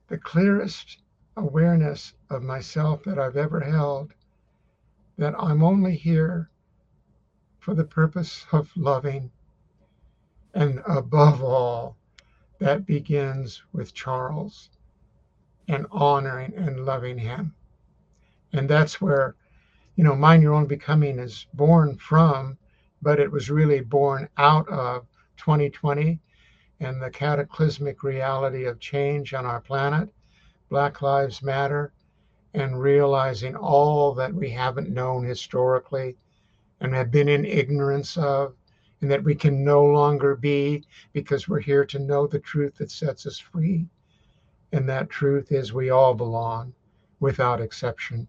[0.07, 0.99] the clearest
[1.37, 4.13] awareness of myself that I've ever held,
[5.17, 6.49] that I'm only here
[7.59, 9.31] for the purpose of loving.
[10.53, 11.97] And above all,
[12.59, 14.69] that begins with Charles
[15.67, 17.53] and honoring and loving him.
[18.53, 19.35] And that's where,
[19.95, 22.57] you know, Mind Your Own Becoming is born from,
[23.01, 25.05] but it was really born out of
[25.37, 26.19] 2020
[26.79, 30.09] and the cataclysmic reality of change on our planet,
[30.69, 31.91] Black Lives Matter,
[32.53, 36.15] and realizing all that we haven't known historically
[36.79, 38.55] and have been in ignorance of,
[39.01, 40.83] and that we can no longer be
[41.13, 43.85] because we're here to know the truth that sets us free.
[44.71, 46.73] And that truth is we all belong
[47.19, 48.27] without exception.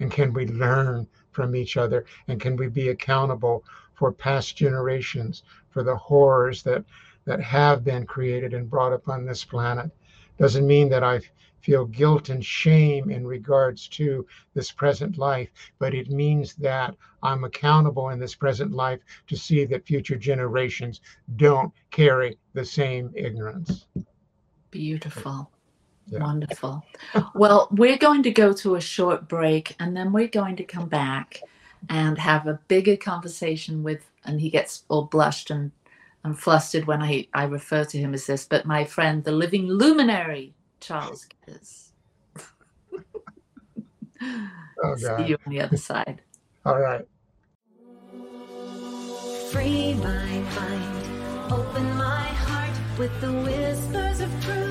[0.00, 2.04] And can we learn from each other?
[2.28, 6.84] And can we be accountable for past generations, for the horrors that
[7.28, 9.90] that have been created and brought upon this planet.
[10.38, 11.20] Doesn't mean that I
[11.60, 17.44] feel guilt and shame in regards to this present life, but it means that I'm
[17.44, 21.02] accountable in this present life to see that future generations
[21.36, 23.86] don't carry the same ignorance.
[24.70, 25.50] Beautiful.
[26.10, 26.20] Yeah.
[26.20, 26.84] Wonderful.
[27.34, 30.88] well, we're going to go to a short break and then we're going to come
[30.88, 31.40] back
[31.90, 35.70] and have a bigger conversation with, and he gets all blushed and
[36.24, 39.68] I'm flustered when I, I refer to him as this, but my friend, the living
[39.68, 41.92] luminary, Charles Geddes.
[44.82, 46.22] oh, See you on the other side.
[46.64, 47.06] All right.
[49.52, 54.67] Free my mind, open my heart with the whispers of truth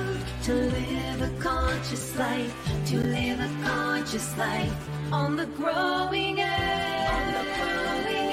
[0.47, 2.55] to live a conscious life,
[2.85, 7.11] to live a conscious life on the growing edge.
[7.11, 8.31] On the growing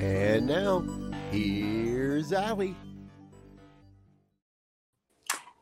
[0.00, 0.84] And now,
[1.32, 2.76] here's Ali.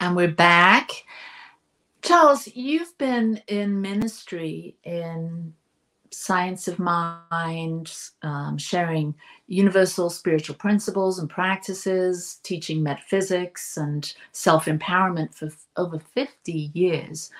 [0.00, 0.90] And we're back.
[2.02, 5.54] Charles, you've been in ministry in
[6.10, 7.92] science of mind,
[8.22, 9.14] um, sharing
[9.46, 17.30] universal spiritual principles and practices, teaching metaphysics and self empowerment for f- over 50 years.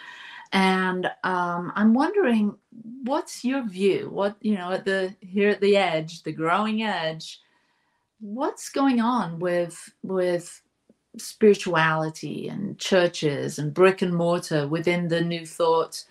[0.52, 2.56] And um, I'm wondering,
[3.02, 4.08] what's your view?
[4.10, 7.40] What you know, at the here at the edge, the growing edge,
[8.20, 10.62] what's going on with with
[11.18, 16.04] spirituality and churches and brick and mortar within the New Thought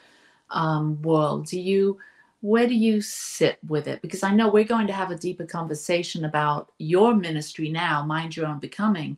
[0.51, 1.47] um, world?
[1.47, 1.97] Do you
[2.41, 4.01] where do you sit with it?
[4.01, 8.35] Because I know we're going to have a deeper conversation about your ministry now, Mind
[8.35, 9.17] Your Own Becoming,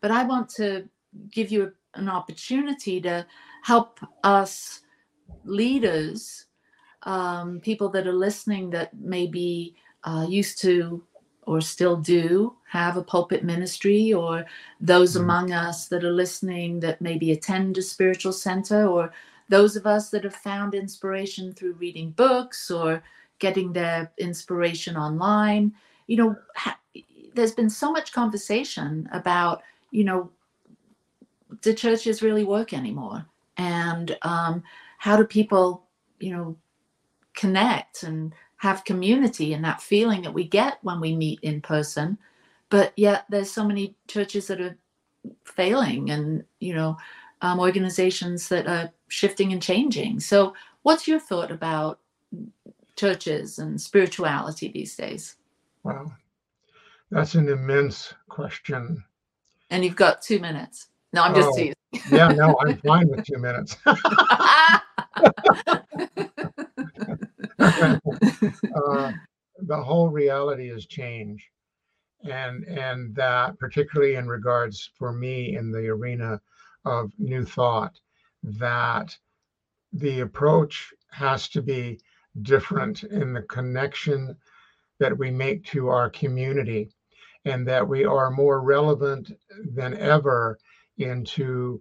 [0.00, 0.88] but I want to
[1.30, 3.26] give you an opportunity to
[3.62, 4.82] help us
[5.44, 6.46] leaders,
[7.04, 11.02] um, people that are listening that maybe uh, used to
[11.42, 14.44] or still do have a pulpit ministry, or
[14.82, 15.24] those mm-hmm.
[15.24, 19.10] among us that are listening that maybe attend a spiritual center, or
[19.48, 23.02] those of us that have found inspiration through reading books or
[23.38, 25.72] getting their inspiration online.
[26.06, 26.78] You know, ha-
[27.34, 30.30] there's been so much conversation about, you know,
[31.62, 33.24] do churches really work anymore?
[33.58, 34.62] and um,
[34.96, 35.84] how do people
[36.20, 36.56] you know
[37.34, 42.16] connect and have community and that feeling that we get when we meet in person
[42.70, 44.76] but yet there's so many churches that are
[45.44, 46.96] failing and you know
[47.42, 51.98] um, organizations that are shifting and changing so what's your thought about
[52.96, 55.36] churches and spirituality these days
[55.84, 56.12] Wow.
[57.10, 59.02] That's an immense question.
[59.70, 61.56] and you've got two minutes no i'm just Oh.
[61.56, 61.74] teasing
[62.12, 63.76] Yeah, no, I'm fine with two minutes.
[67.58, 69.12] uh,
[69.66, 71.48] the whole reality is change
[72.28, 76.40] and and that particularly in regards for me in the arena
[76.88, 78.00] of new thought
[78.42, 79.16] that
[79.92, 81.98] the approach has to be
[82.42, 84.36] different in the connection
[84.98, 86.90] that we make to our community
[87.44, 89.30] and that we are more relevant
[89.74, 90.58] than ever
[90.98, 91.80] into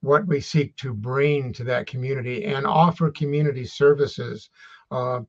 [0.00, 4.50] what we seek to bring to that community and offer community services.
[4.90, 5.20] Uh,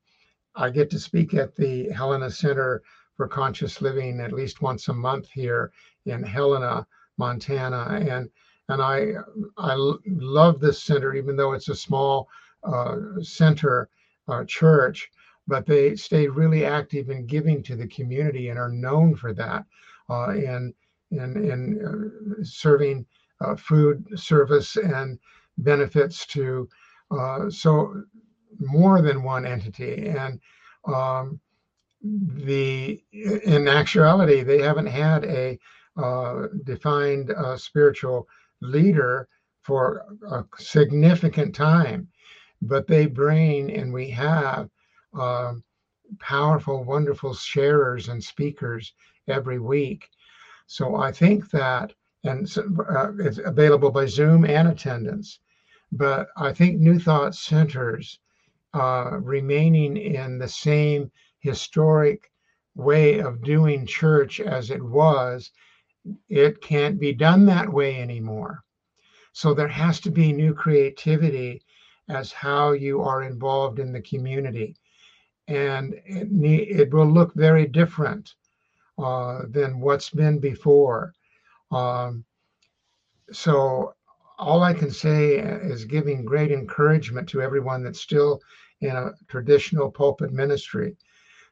[0.55, 2.81] I get to speak at the Helena Center
[3.15, 5.71] for Conscious Living at least once a month here
[6.05, 6.85] in Helena,
[7.17, 8.29] Montana, and
[8.69, 9.13] and I
[9.57, 9.75] I
[10.05, 12.27] love this center even though it's a small
[12.63, 13.89] uh, center
[14.27, 15.09] uh, church,
[15.47, 19.65] but they stay really active in giving to the community and are known for that
[20.09, 20.73] uh, in
[21.11, 23.05] in in uh, serving
[23.41, 25.17] uh, food service and
[25.59, 26.67] benefits to
[27.11, 28.03] uh, so
[28.59, 30.07] more than one entity.
[30.09, 30.39] And
[30.85, 31.39] um,
[32.01, 35.57] the in actuality they haven't had a
[35.95, 38.27] uh, defined spiritual
[38.61, 39.27] leader
[39.61, 42.07] for a significant time
[42.61, 44.69] but they bring and we have
[45.13, 45.63] um,
[46.19, 48.93] powerful wonderful sharers and speakers
[49.27, 50.09] every week
[50.67, 51.93] so i think that
[52.23, 52.47] and
[52.89, 55.39] uh, it's available by Zoom and attendance.
[55.91, 58.19] But I think New Thought centers
[58.73, 62.29] uh, remaining in the same historic
[62.75, 65.51] way of doing church as it was,
[66.29, 68.63] it can't be done that way anymore.
[69.33, 71.61] So there has to be new creativity
[72.09, 74.75] as how you are involved in the community.
[75.47, 76.27] And it,
[76.79, 78.33] it will look very different
[78.97, 81.13] uh, than what's been before.
[81.71, 82.25] Um,
[83.31, 83.93] so
[84.39, 88.41] all I can say is giving great encouragement to everyone that's still
[88.81, 90.95] in a traditional pulpit ministry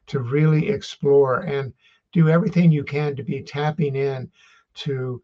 [0.06, 1.72] to really explore and
[2.12, 4.30] do everything you can to be tapping in
[4.76, 5.20] to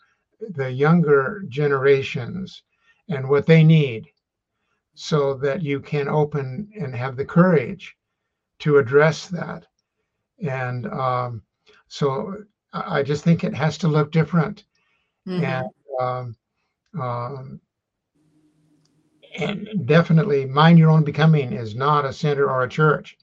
[0.50, 2.62] the younger generations
[3.08, 4.08] and what they need
[4.94, 7.96] so that you can open and have the courage
[8.58, 9.66] to address that.
[10.42, 11.42] And um,
[11.88, 12.36] so
[12.72, 14.64] I just think it has to look different.
[15.26, 15.44] Mhm.
[15.44, 15.68] and
[16.00, 16.36] um,
[17.00, 17.60] um,
[19.38, 23.16] and definitely mind your own becoming is not a center or a church.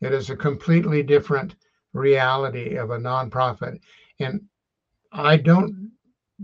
[0.00, 1.54] It is a completely different
[1.92, 3.78] reality of a nonprofit.
[4.18, 4.42] And
[5.14, 5.90] i don't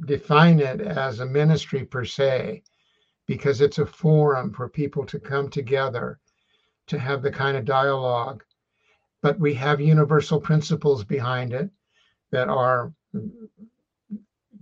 [0.07, 2.63] define it as a ministry per se
[3.27, 6.19] because it's a forum for people to come together
[6.87, 8.43] to have the kind of dialogue
[9.23, 11.71] but we have universal principles behind it
[12.31, 12.93] that are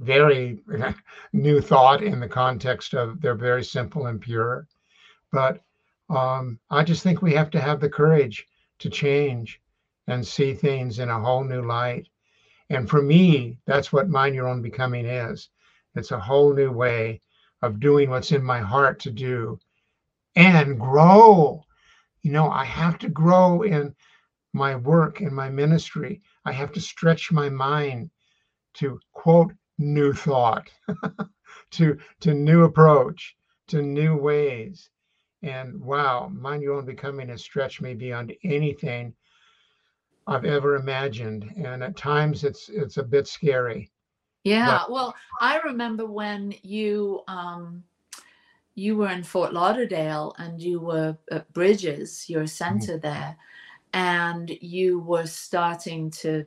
[0.01, 0.59] very
[1.33, 4.67] new thought in the context of they're very simple and pure.
[5.33, 5.61] But
[6.11, 8.47] um, I just think we have to have the courage
[8.79, 9.61] to change
[10.07, 12.09] and see things in a whole new light.
[12.71, 15.49] And for me, that's what mind your own becoming is.
[15.95, 17.23] It's a whole new way
[17.63, 19.59] of doing what's in my heart to do
[20.37, 21.65] and grow.
[22.23, 23.95] You know, I have to grow in
[24.53, 26.23] my work in my ministry.
[26.45, 28.11] I have to stretch my mind
[28.75, 30.71] to quote new thought,
[31.73, 33.37] to to new approach,
[33.69, 34.91] to new ways.
[35.43, 39.15] And wow, mind your own becoming has stretched me beyond anything
[40.29, 41.51] I've ever imagined.
[41.57, 43.91] And at times it's it's a bit scary.
[44.45, 47.83] Yeah, well, I remember when you um
[48.75, 53.37] you were in Fort Lauderdale and you were at Bridges, your center there,
[53.93, 56.47] and you were starting to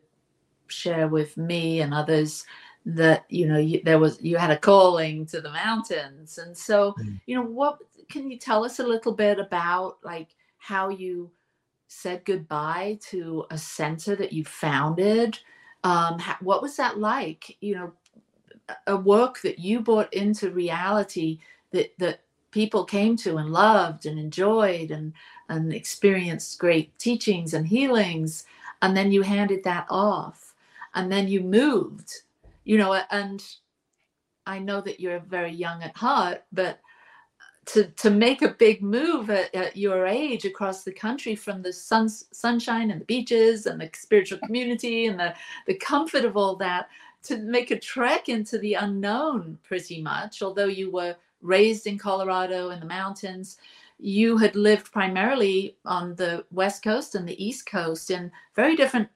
[0.68, 2.46] share with me and others
[2.86, 6.96] that you know you, there was you had a calling to the mountains and so
[6.98, 7.22] Mm.
[7.28, 7.78] you know what
[8.10, 11.30] can you tell us a little bit about like how you
[11.92, 15.38] said goodbye to a center that you founded
[15.84, 17.58] um ha- what was that like?
[17.60, 17.94] You know
[18.70, 21.40] a- a work that you brought into reality
[21.72, 22.22] that that
[22.52, 25.14] people came to and loved and enjoyed and
[25.50, 28.46] and experienced great teachings and healings
[28.82, 30.54] and then you handed that off
[30.94, 32.24] and then you moved
[32.64, 33.44] you know and
[34.46, 36.80] i know that you're very young at heart but
[37.68, 41.72] to to make a big move at, at, your age across the country from the
[41.72, 45.34] sun, sunshine and the beaches and the spiritual community and the
[45.68, 46.90] the comfort of all that
[47.24, 50.42] to make a trek into the unknown pretty much.
[50.42, 53.58] Although you were raised in colorado in the mountains
[54.02, 59.08] you had lived primarily on the west coast and the east coast in very different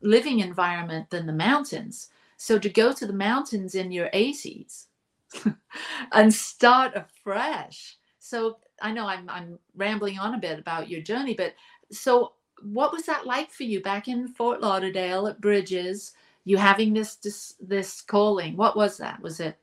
[0.00, 2.10] living environment than the mountains.
[2.38, 4.86] So to go to the mountains in your 80s
[6.12, 7.96] and start afresh.
[8.18, 11.54] So I know I'm I'm rambling on a bit about your journey, but
[11.90, 16.12] so what was that like for you back in Fort Lauderdale at Bridges?
[16.44, 18.56] You having this this this calling?
[18.56, 19.20] What was that?
[19.22, 19.56] Was it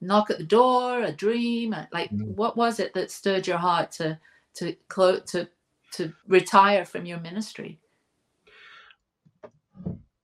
[0.00, 1.74] knock at the door, a dream?
[1.92, 2.34] Like mm-hmm.
[2.34, 4.18] what was it that stirred your heart to
[4.54, 5.48] to close to
[5.92, 7.78] to retire from your ministry?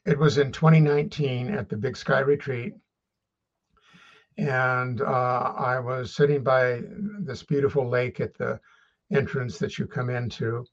[0.04, 2.74] It was in 2019 at the Big Sky Retreat
[4.38, 6.82] and uh, I was sitting by
[7.20, 8.60] this beautiful lake at the
[9.12, 10.64] entrance that you come into.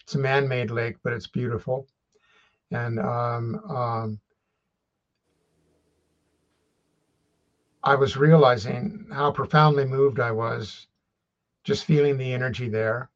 [0.00, 1.86] It's a man-made lake, but it's beautiful,
[2.70, 4.20] and um, um,
[7.82, 10.86] I was realizing how profoundly moved I was,
[11.64, 13.10] just feeling the energy there.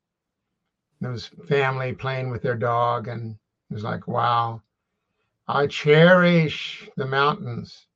[1.01, 3.37] There was family playing with their dog, and
[3.71, 4.63] it was like, wow,
[5.49, 7.87] I cherish the mountains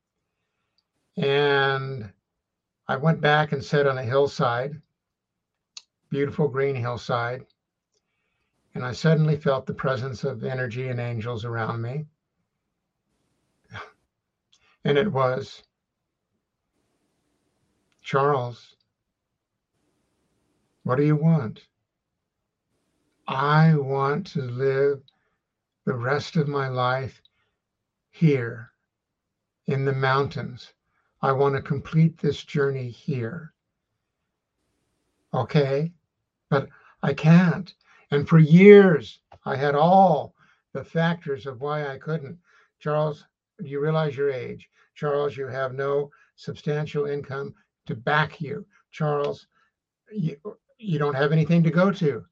[1.16, 2.12] and
[2.88, 4.80] I went back and sat on a hillside,
[6.10, 7.46] beautiful green hillside.
[8.74, 12.06] And I suddenly felt the presence of energy and angels around me.
[14.84, 15.64] And it was
[18.02, 18.76] Charles,
[20.84, 21.66] what do you want?
[23.26, 25.02] I want to live
[25.86, 27.20] the rest of my life
[28.10, 28.70] here
[29.66, 30.72] in the mountains
[31.22, 33.52] I want to complete this journey here.
[35.32, 35.92] Okay,
[36.50, 36.68] but
[37.02, 37.74] I can't.
[38.10, 40.34] And for years, I had all
[40.72, 42.38] the factors of why I couldn't.
[42.78, 43.24] Charles,
[43.60, 44.68] you realize your age.
[44.94, 47.54] Charles, you have no substantial income
[47.86, 48.66] to back you.
[48.90, 49.46] Charles,
[50.12, 50.36] you,
[50.78, 52.24] you don't have anything to go to.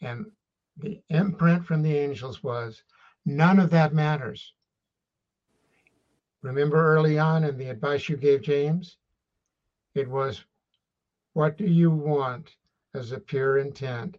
[0.00, 0.26] And
[0.76, 2.82] the imprint from the angels was
[3.26, 4.54] none of that matters.
[6.42, 8.96] Remember early on in the advice you gave James?
[9.94, 10.44] It was,
[11.32, 12.56] What do you want
[12.94, 14.18] as a pure intent?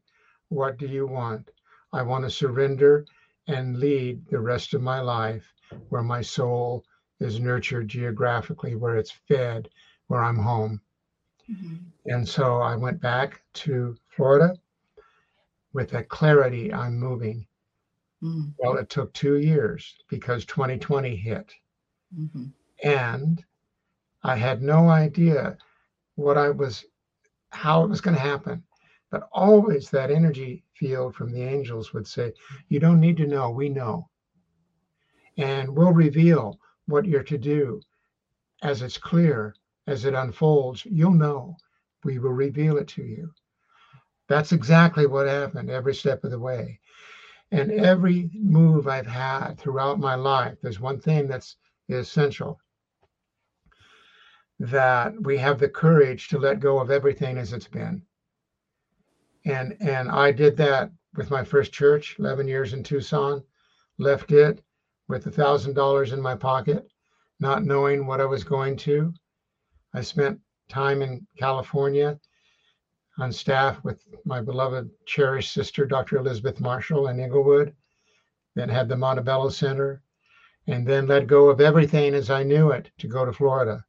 [0.49, 1.51] What do you want?
[1.93, 3.05] I want to surrender
[3.47, 5.51] and lead the rest of my life
[5.89, 6.83] where my soul
[7.19, 9.69] is nurtured geographically, where it's fed,
[10.07, 10.81] where I'm home.
[11.49, 11.75] Mm-hmm.
[12.05, 14.55] And so I went back to Florida
[15.73, 17.45] with a clarity I'm moving.
[18.23, 18.49] Mm-hmm.
[18.57, 21.53] Well, it took two years because 2020 hit.
[22.17, 22.45] Mm-hmm.
[22.83, 23.43] And
[24.23, 25.57] I had no idea
[26.15, 26.85] what I was,
[27.51, 28.63] how it was going to happen.
[29.11, 32.33] But always that energy field from the angels would say,
[32.67, 34.09] You don't need to know, we know.
[35.37, 37.81] And we'll reveal what you're to do
[38.61, 39.55] as it's clear,
[39.87, 40.85] as it unfolds.
[40.85, 41.55] You'll know.
[42.03, 43.31] We will reveal it to you.
[44.27, 46.79] That's exactly what happened every step of the way.
[47.51, 51.57] And every move I've had throughout my life, there's one thing that's
[51.97, 52.59] essential
[54.59, 58.01] that we have the courage to let go of everything as it's been.
[59.45, 63.43] And and I did that with my first church, 11 years in Tucson,
[63.97, 64.61] left it
[65.07, 66.87] with a thousand dollars in my pocket,
[67.39, 69.13] not knowing what I was going to.
[69.93, 72.19] I spent time in California
[73.17, 76.17] on staff with my beloved, cherished sister, Dr.
[76.17, 77.75] Elizabeth Marshall in Inglewood,
[78.55, 80.01] then had the Montebello Center,
[80.69, 83.83] and then let go of everything as I knew it to go to Florida.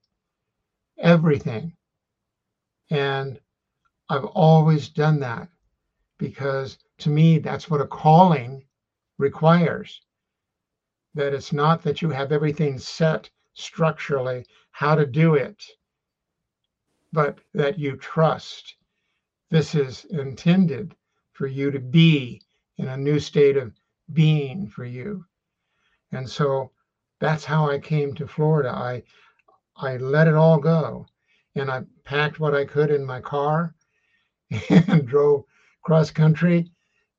[0.99, 1.77] Everything.
[2.89, 3.39] And
[4.09, 5.49] I've always done that
[6.19, 8.65] because to me, that's what a calling
[9.19, 10.01] requires.
[11.15, 15.63] That it's not that you have everything set structurally how to do it,
[17.13, 18.77] but that you trust.
[19.51, 20.97] This is intended
[21.33, 22.41] for you to be
[22.79, 23.79] in a new state of
[24.15, 25.27] being for you.
[26.13, 26.73] And so
[27.21, 28.71] that's how I came to Florida.
[28.71, 29.03] I
[29.77, 31.07] I let it all go
[31.55, 33.75] and I packed what I could in my car
[34.71, 35.45] and drove
[35.83, 36.71] cross country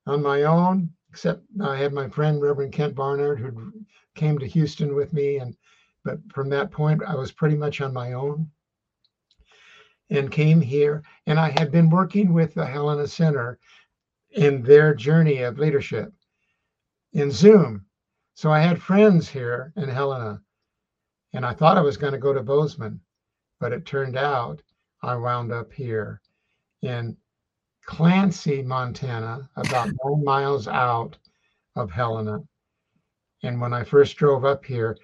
[0.05, 3.73] on my own, except I had my friend Reverend Kent Barnard who
[4.15, 5.55] came to Houston with me and
[6.03, 8.49] but from that point I was pretty much on my own
[10.09, 13.59] and came here and I had been working with the Helena Center
[14.31, 16.11] in their journey of leadership
[17.13, 17.85] in Zoom
[18.33, 20.41] so I had friends here in Helena,
[21.33, 22.99] and I thought I was going to go to Bozeman,
[23.59, 24.61] but it turned out
[25.03, 26.21] I wound up here.
[26.81, 27.17] in
[27.85, 31.17] Clancy, Montana, about nine miles out
[31.75, 32.39] of Helena.
[33.43, 34.97] And when I first drove up here,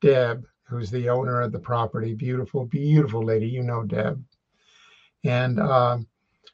[0.00, 4.22] Deb, who's the owner of the property, beautiful, beautiful lady, you know Deb,
[5.24, 6.06] and um,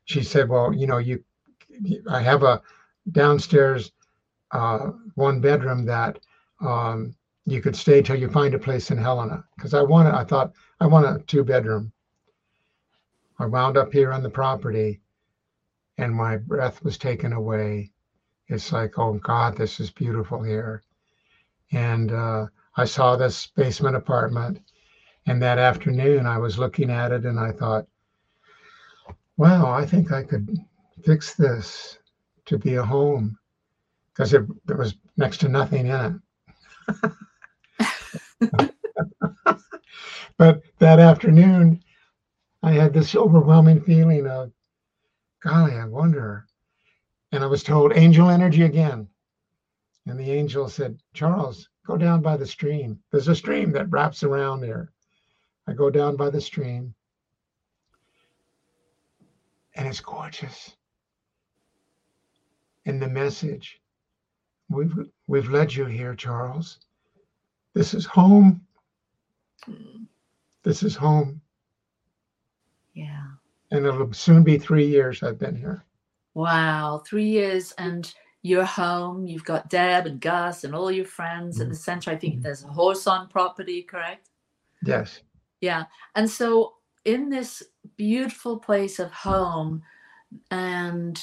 [0.04, 1.22] she said, "Well, you know, you,
[2.08, 2.62] I have a
[3.12, 3.92] downstairs
[4.53, 6.18] uh, one bedroom that
[6.61, 7.14] um,
[7.46, 10.53] you could stay till you find a place in Helena because I wanted, I thought
[10.80, 11.92] I want a two bedroom.
[13.38, 15.01] I wound up here on the property
[15.98, 17.92] and my breath was taken away.
[18.48, 20.82] It's like, oh God, this is beautiful here.
[21.72, 22.46] And uh,
[22.76, 24.61] I saw this basement apartment.
[25.26, 27.86] And that afternoon, I was looking at it and I thought,
[29.36, 30.57] wow, I think I could
[31.05, 31.98] fix this
[32.46, 33.38] to be a home
[34.12, 36.22] because there was next to nothing in
[36.90, 37.11] it.
[40.36, 41.82] but that afternoon,
[42.62, 44.52] I had this overwhelming feeling of,
[45.42, 46.46] golly, I wonder.
[47.32, 49.08] And I was told angel energy again.
[50.06, 52.98] And the angel said, Charles, go down by the stream.
[53.11, 54.92] There's a stream that wraps around there.
[55.66, 56.94] I go down by the stream,
[59.76, 60.74] and it's gorgeous.
[62.86, 63.80] And the message
[64.70, 64.94] we've,
[65.26, 66.78] we've led you here, Charles.
[67.74, 68.62] This is home.
[70.62, 71.40] This is home.
[72.94, 73.26] Yeah.
[73.70, 75.84] And it'll soon be three years I've been here.
[76.34, 78.12] Wow, three years and
[78.42, 79.26] you're home.
[79.26, 81.64] You've got Deb and Gus and all your friends mm-hmm.
[81.64, 82.10] at the center.
[82.10, 82.42] I think mm-hmm.
[82.42, 84.30] there's a horse on property, correct?
[84.84, 85.20] Yes.
[85.60, 85.84] Yeah.
[86.14, 87.62] And so in this
[87.96, 89.82] beautiful place of home,
[90.50, 91.20] and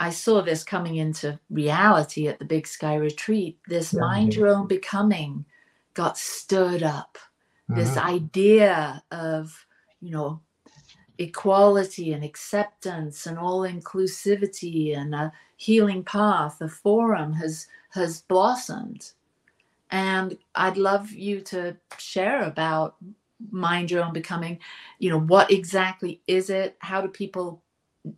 [0.00, 4.48] I saw this coming into reality at the Big Sky Retreat, this yeah, mind your
[4.48, 5.44] own becoming
[5.94, 7.18] got stirred up.
[7.70, 7.80] Mm-hmm.
[7.80, 9.66] This idea of,
[10.00, 10.40] you know,
[11.18, 19.12] equality and acceptance and all inclusivity and a healing path a forum has has blossomed.
[19.90, 22.96] And i'd love you to share about
[23.50, 24.58] mind your own becoming.
[24.98, 26.76] You know what exactly is it?
[26.80, 27.62] How do people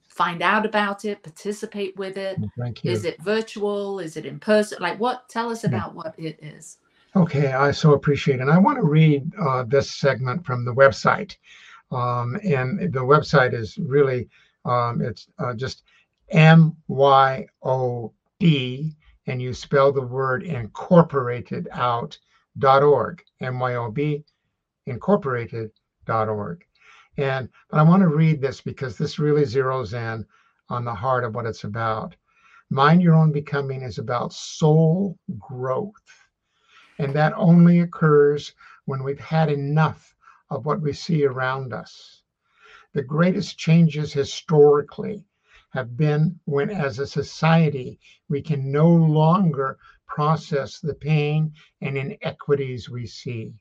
[0.09, 2.39] find out about it participate with it?
[2.85, 4.01] Is it virtual?
[4.01, 4.79] Is it in person?
[4.81, 5.95] Like what tell us about yeah.
[5.95, 6.79] what it is.
[7.15, 8.43] Okay i so appreciate it.
[8.43, 11.37] And i want to read uh, this segment from the website.
[11.93, 14.29] Um, and the website is really
[14.65, 15.85] um, it's uh, just
[16.31, 17.47] M-Y-O-B,
[19.29, 22.19] and you spell the word incorporated out
[22.59, 23.23] dot org.
[23.41, 24.25] M Y O B
[24.87, 25.71] incorporated
[26.05, 26.65] dot org.
[27.19, 30.27] And but I want to read this because this really zeroes in
[30.69, 32.15] on the heart of what it's about.
[32.69, 36.27] Mind your own becoming is about soul growth.
[36.99, 38.55] And that only occurs
[38.85, 40.15] when we've had enough
[40.51, 42.23] of what we see around us.
[42.93, 45.25] The greatest changes historically
[45.71, 47.99] have been when, as a society,
[48.29, 53.55] we can no longer process the pain and inequities we see.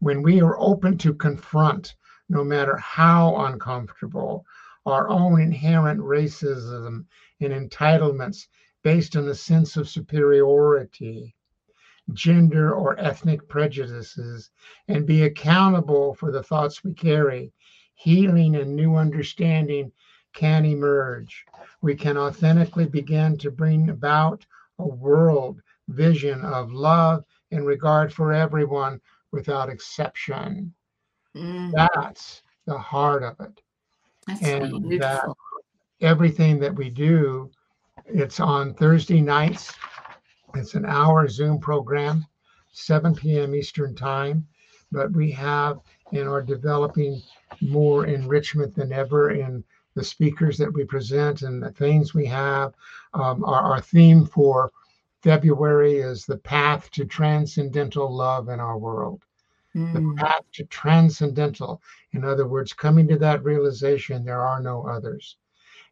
[0.00, 1.94] When we are open to confront,
[2.30, 4.46] no matter how uncomfortable,
[4.86, 7.04] our own inherent racism
[7.40, 8.46] and entitlements
[8.82, 11.34] based on a sense of superiority,
[12.12, 14.50] gender, or ethnic prejudices
[14.86, 17.52] and be accountable for the thoughts we carry,
[17.94, 19.90] healing and new understanding
[20.32, 21.44] can emerge.
[21.82, 24.46] We can authentically begin to bring about
[24.78, 29.00] a world vision of love and regard for everyone
[29.32, 30.72] without exception.
[31.36, 31.72] Mm.
[31.72, 33.62] That's the heart of it.
[34.26, 34.98] That's and beautiful.
[34.98, 37.50] that everything that we do,
[38.06, 39.72] it's on Thursday nights
[40.54, 42.26] it's an hour Zoom program,
[42.72, 43.54] 7 p.m.
[43.54, 44.46] Eastern Time,
[44.90, 45.78] but we have
[46.12, 47.22] and are developing
[47.60, 49.62] more enrichment than ever in
[49.94, 52.74] the speakers that we present and the things we have.
[53.14, 54.72] Um, our, our theme for
[55.22, 59.22] February is the path to transcendental love in our world.
[59.74, 59.92] Mm.
[59.94, 61.80] The path to transcendental,
[62.12, 65.36] in other words, coming to that realization there are no others.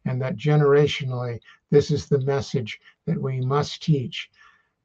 [0.05, 4.29] And that generationally, this is the message that we must teach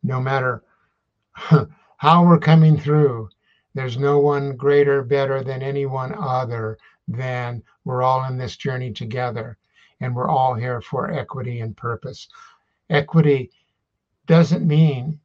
[0.02, 0.62] no matter
[1.34, 3.28] how we're coming through,
[3.74, 6.78] there's no one greater, better than anyone other
[7.08, 9.58] than we're all in this journey together
[10.00, 12.28] and we're all here for equity and purpose.
[12.90, 13.50] Equity
[14.26, 15.18] doesn't mean,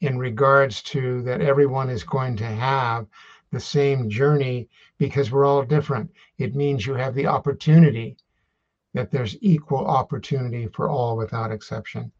[0.00, 3.06] in regards to that everyone is going to have
[3.50, 4.68] the same journey
[4.98, 6.10] because we're all different.
[6.38, 8.16] It means you have the opportunity
[8.94, 12.12] that there's equal opportunity for all without exception.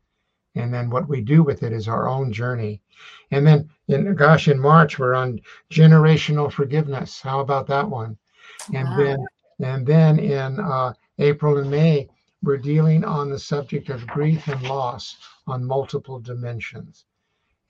[0.54, 2.80] And then what we do with it is our own journey.
[3.30, 7.20] And then in gosh in march we're on generational forgiveness.
[7.20, 8.16] How about that one?
[8.74, 8.96] And wow.
[8.96, 9.26] then
[9.60, 12.08] And then in uh, April and May,
[12.42, 15.16] we're dealing on the subject of grief and loss
[15.46, 17.04] on multiple dimensions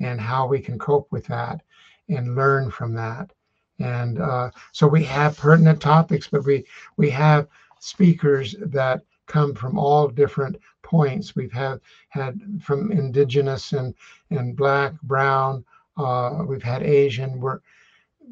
[0.01, 1.62] and how we can cope with that
[2.09, 3.32] and learn from that.
[3.78, 6.64] And uh, so we have pertinent topics, but we
[6.96, 7.46] we have
[7.80, 11.36] speakers that come from all different points.
[11.36, 13.94] We've had had from indigenous and
[14.30, 15.64] and black, brown.
[15.96, 17.40] Uh, we've had Asian.
[17.40, 17.61] We're,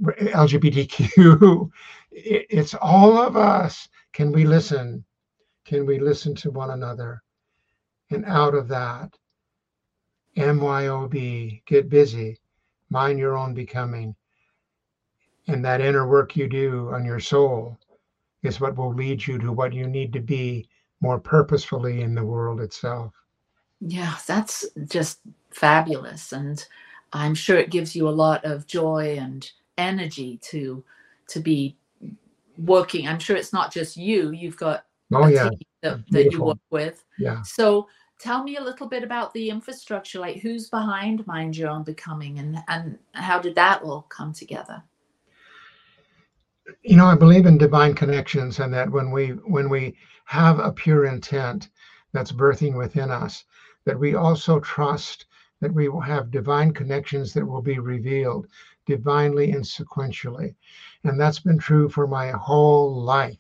[0.00, 1.70] we're LGBTQ.
[2.18, 3.90] It's all of us.
[4.14, 5.04] Can we listen?
[5.66, 7.22] Can we listen to one another?
[8.10, 9.14] And out of that,
[10.36, 12.38] MYOB, get busy,
[12.90, 14.14] mind your own becoming.
[15.48, 17.78] And that inner work you do on your soul
[18.42, 20.68] is what will lead you to what you need to be
[21.00, 23.12] more purposefully in the world itself.
[23.80, 25.20] Yeah, that's just
[25.50, 26.32] fabulous.
[26.32, 26.64] And
[27.12, 30.82] I'm sure it gives you a lot of joy and energy to
[31.28, 31.76] to be
[32.58, 33.06] working.
[33.06, 34.30] I'm sure it's not just you.
[34.30, 35.50] You've got oh yeah
[35.82, 37.04] that, that you work with.
[37.18, 37.42] Yeah.
[37.42, 37.88] So
[38.18, 42.38] tell me a little bit about the infrastructure, like who's behind Mind Your Own Becoming
[42.38, 44.82] and and how did that all come together?
[46.82, 50.72] You know, I believe in divine connections and that when we when we have a
[50.72, 51.70] pure intent
[52.12, 53.44] that's birthing within us,
[53.84, 55.26] that we also trust
[55.60, 58.46] that we will have divine connections that will be revealed
[58.86, 60.54] divinely and sequentially.
[61.04, 63.38] And that's been true for my whole life.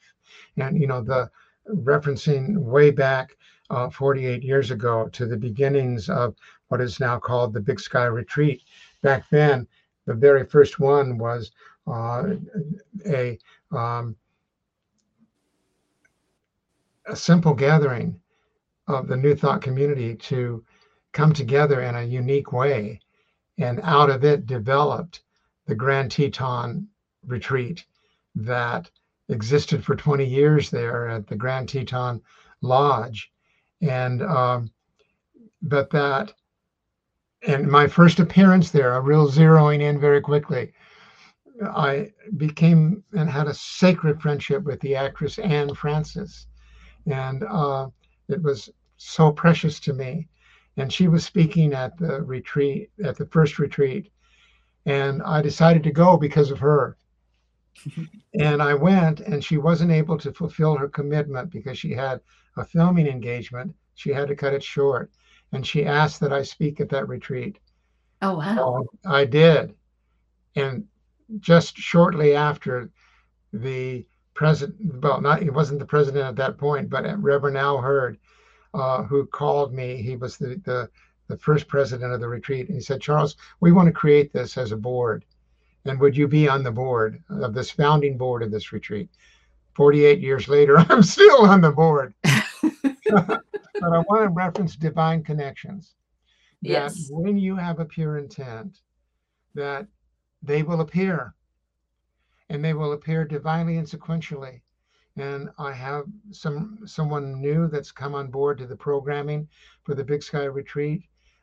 [0.56, 1.30] And, you know, the
[1.68, 3.36] referencing way back
[3.70, 6.34] uh, 48 years ago to the beginnings of
[6.68, 8.62] what is now called the Big Sky Retreat.
[9.02, 9.66] Back then,
[10.06, 11.50] the very first one was
[11.86, 12.34] uh,
[13.06, 13.38] a
[13.72, 14.16] um,
[17.06, 18.20] a simple gathering
[18.88, 20.64] of the New Thought community to
[21.12, 23.00] come together in a unique way,
[23.58, 25.22] and out of it developed
[25.66, 26.88] the Grand Teton
[27.26, 27.84] Retreat
[28.34, 28.90] that
[29.28, 32.20] existed for 20 years there at the Grand Teton
[32.60, 33.32] Lodge.
[33.80, 34.70] And, um,
[35.62, 36.32] but that,
[37.46, 40.72] and my first appearance there, a real zeroing in very quickly,
[41.62, 46.46] I became and had a sacred friendship with the actress Anne Francis.
[47.06, 47.88] And uh,
[48.28, 50.28] it was so precious to me.
[50.76, 54.12] And she was speaking at the retreat, at the first retreat.
[54.84, 56.96] And I decided to go because of her
[58.38, 62.20] and I went, and she wasn't able to fulfill her commitment because she had
[62.56, 63.74] a filming engagement.
[63.94, 65.10] She had to cut it short.
[65.52, 67.58] And she asked that I speak at that retreat.
[68.22, 68.86] Oh, wow.
[69.04, 69.74] So I did.
[70.54, 70.84] And
[71.40, 72.90] just shortly after,
[73.52, 78.18] the president, well, not he wasn't the president at that point, but Reverend Al Hurd,
[78.74, 80.02] uh, who called me.
[80.02, 80.90] He was the, the
[81.28, 84.56] the first president of the retreat, and he said, "Charles, we want to create this
[84.56, 85.24] as a board."
[85.88, 89.08] And would you be on the board of this founding board of this retreat?
[89.74, 92.14] 48 years later, I'm still on the board.
[92.22, 93.42] but
[93.82, 95.94] I want to reference divine connections.
[96.62, 97.08] That yes.
[97.10, 98.80] when you have a pure intent,
[99.54, 99.86] that
[100.42, 101.34] they will appear
[102.48, 104.60] and they will appear divinely and sequentially.
[105.16, 109.48] And I have some someone new that's come on board to the programming
[109.82, 111.02] for the Big Sky Retreat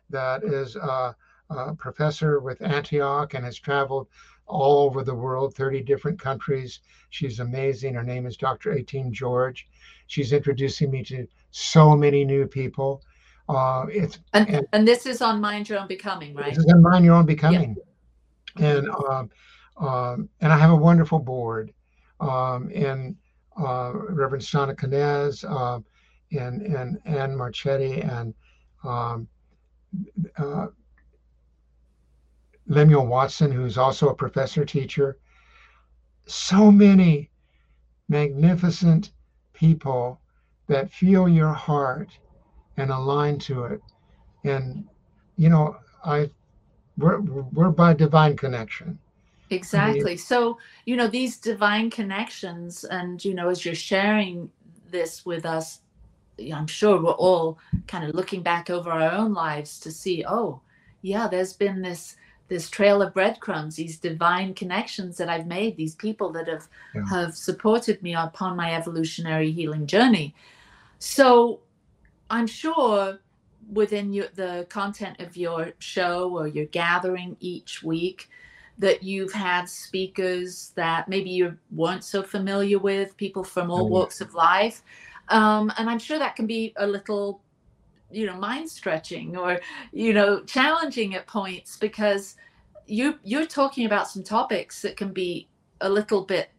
[0.10, 1.16] that is a,
[1.50, 4.08] a professor with Antioch and has traveled
[4.46, 6.80] all over the world, 30 different countries.
[7.10, 7.94] She's amazing.
[7.94, 8.74] Her name is Dr.
[8.74, 9.68] 18 George.
[10.08, 13.04] She's introducing me to so many new people.
[13.50, 16.54] Uh, it's and, and, and, this is on Mind Your Own Becoming, right?
[16.54, 17.76] This is on Mind Your Own Becoming,
[18.58, 18.66] yeah.
[18.68, 19.30] and um,
[19.78, 21.74] um, and I have a wonderful board,
[22.22, 23.18] um, and
[23.60, 25.80] uh, Reverend Shana Canez, uh,
[26.32, 28.34] and and Anne Marchetti, and
[28.86, 29.28] um,
[30.38, 30.68] uh,
[32.68, 35.18] Lemuel Watson, who's also a professor teacher.
[36.26, 37.30] So many
[38.10, 39.12] magnificent
[39.54, 40.20] people
[40.68, 42.10] that feel your heart
[42.78, 43.82] and align to it.
[44.44, 44.88] And
[45.38, 46.30] you know, I
[46.98, 49.00] we're we're by divine connection.
[49.50, 50.18] Exactly.
[50.18, 54.50] So, you know, these divine connections and you know, as you're sharing
[54.90, 55.82] this with us,
[56.40, 60.62] I'm sure we're all kind of looking back over our own lives to see, oh,
[61.02, 62.16] yeah, there's been this
[62.54, 67.04] this trail of breadcrumbs, these divine connections that I've made, these people that have yeah.
[67.10, 70.36] have supported me upon my evolutionary healing journey.
[71.00, 71.62] So
[72.30, 73.18] I'm sure
[73.72, 78.30] within your, the content of your show or your gathering each week
[78.78, 83.94] that you've had speakers that maybe you weren't so familiar with, people from all mm-hmm.
[83.94, 84.84] walks of life.
[85.30, 87.42] Um, and I'm sure that can be a little
[88.14, 89.60] you know mind stretching or
[89.92, 92.36] you know challenging at points because
[92.86, 95.48] you you're talking about some topics that can be
[95.82, 96.50] a little bit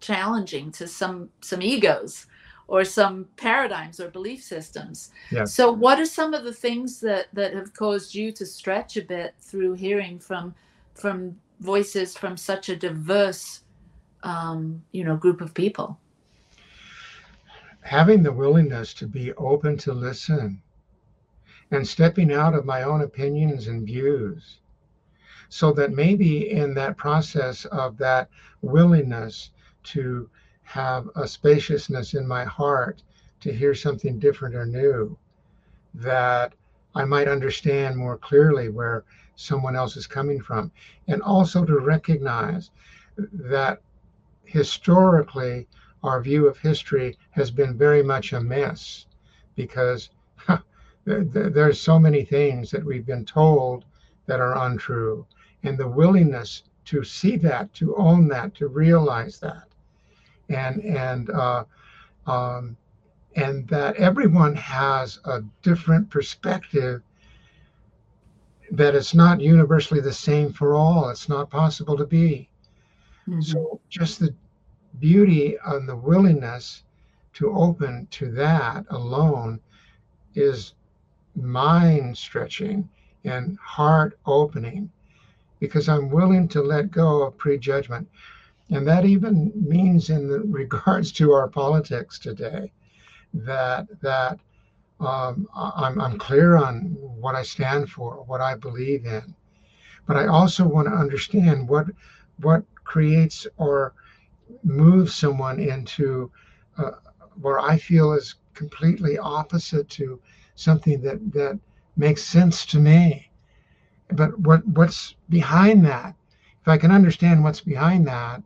[0.00, 2.26] challenging to some some egos
[2.70, 5.10] or some paradigms or belief systems.
[5.32, 5.44] Yeah.
[5.44, 9.02] So what are some of the things that that have caused you to stretch a
[9.02, 10.54] bit through hearing from
[10.94, 13.62] from voices from such a diverse
[14.22, 15.98] um, you know group of people?
[17.82, 20.62] Having the willingness to be open to listen
[21.70, 24.58] and stepping out of my own opinions and views.
[25.48, 28.28] So that maybe in that process of that
[28.62, 29.50] willingness
[29.84, 30.28] to
[30.62, 33.02] have a spaciousness in my heart
[33.40, 35.16] to hear something different or new
[35.94, 36.54] that
[36.94, 39.04] I might understand more clearly where
[39.36, 40.70] someone else is coming from.
[41.08, 42.70] And also to recognize
[43.16, 43.80] that
[44.44, 45.66] historically
[46.02, 49.06] our view of history has been very much a mess
[49.54, 50.10] because
[51.04, 53.84] there's so many things that we've been told
[54.26, 55.26] that are untrue.
[55.62, 59.68] And the willingness to see that to own that to realize that.
[60.48, 61.64] And and uh,
[62.26, 62.76] um,
[63.36, 67.02] and that everyone has a different perspective
[68.72, 71.08] that it's not universally the same for all.
[71.10, 72.48] It's not possible to be.
[73.28, 73.42] Mm-hmm.
[73.42, 74.34] so just the
[74.98, 76.82] beauty and the willingness
[77.34, 79.60] to open to that alone
[80.34, 80.74] is
[81.34, 82.88] mind stretching
[83.24, 84.90] and heart opening
[85.58, 88.08] because I'm willing to let go of prejudgment.
[88.70, 92.72] And that even means in regards to our politics today,
[93.32, 94.38] that that
[94.98, 99.34] um, I'm, I'm clear on what I stand for, what I believe in.
[100.06, 101.86] But I also want to understand what
[102.40, 103.94] what creates or
[104.62, 106.30] moves someone into
[106.78, 106.92] uh,
[107.40, 110.20] where I feel is completely opposite to
[110.54, 111.58] something that that
[111.96, 113.30] makes sense to me.
[114.12, 116.14] But what what's behind that?
[116.60, 118.42] If I can understand what's behind that,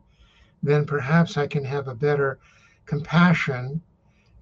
[0.63, 2.39] then perhaps I can have a better
[2.85, 3.81] compassion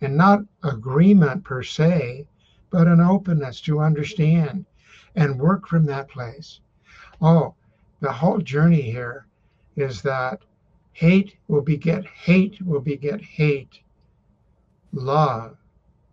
[0.01, 2.27] and not agreement per se,
[2.69, 4.65] but an openness to understand
[5.15, 6.59] and work from that place.
[7.21, 7.55] Oh,
[7.99, 9.27] the whole journey here
[9.75, 10.41] is that
[10.93, 13.79] hate will beget hate, will beget hate.
[14.91, 15.57] Love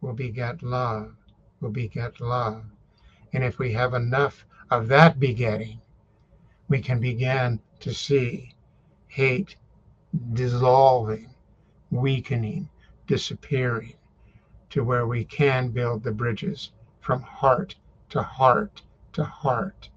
[0.00, 1.14] will beget love,
[1.60, 2.64] will beget love.
[3.32, 5.80] And if we have enough of that begetting,
[6.68, 8.54] we can begin to see
[9.08, 9.56] hate
[10.32, 11.30] dissolving,
[11.90, 12.68] weakening,
[13.06, 13.94] disappearing
[14.70, 16.70] to where we can build the bridges
[17.00, 17.74] from heart
[18.08, 19.88] to heart to heart.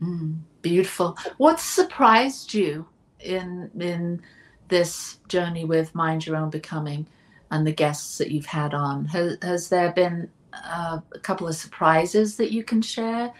[0.00, 1.16] Mm, beautiful.
[1.36, 2.88] What surprised you
[3.20, 4.22] in in
[4.68, 7.06] this journey with Mind Your Own Becoming
[7.50, 9.06] and the guests that you've had on?
[9.06, 13.32] Has, has there been uh, a couple of surprises that you can share?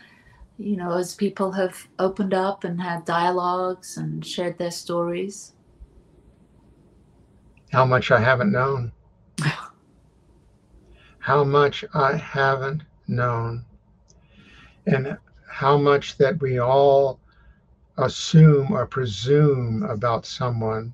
[0.59, 5.53] You know, as people have opened up and had dialogues and shared their stories?
[7.71, 8.93] How much I haven't known.
[11.19, 13.65] how much I haven't known.
[14.87, 17.21] And how much that we all
[17.99, 20.93] assume or presume about someone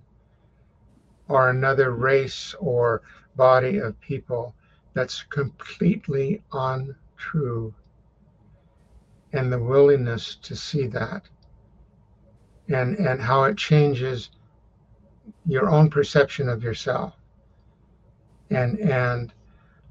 [1.28, 3.02] or another race or
[3.36, 4.54] body of people
[4.94, 7.74] that's completely untrue.
[9.32, 11.22] And the willingness to see that
[12.68, 14.30] and, and how it changes
[15.46, 17.14] your own perception of yourself.
[18.50, 19.32] And, and,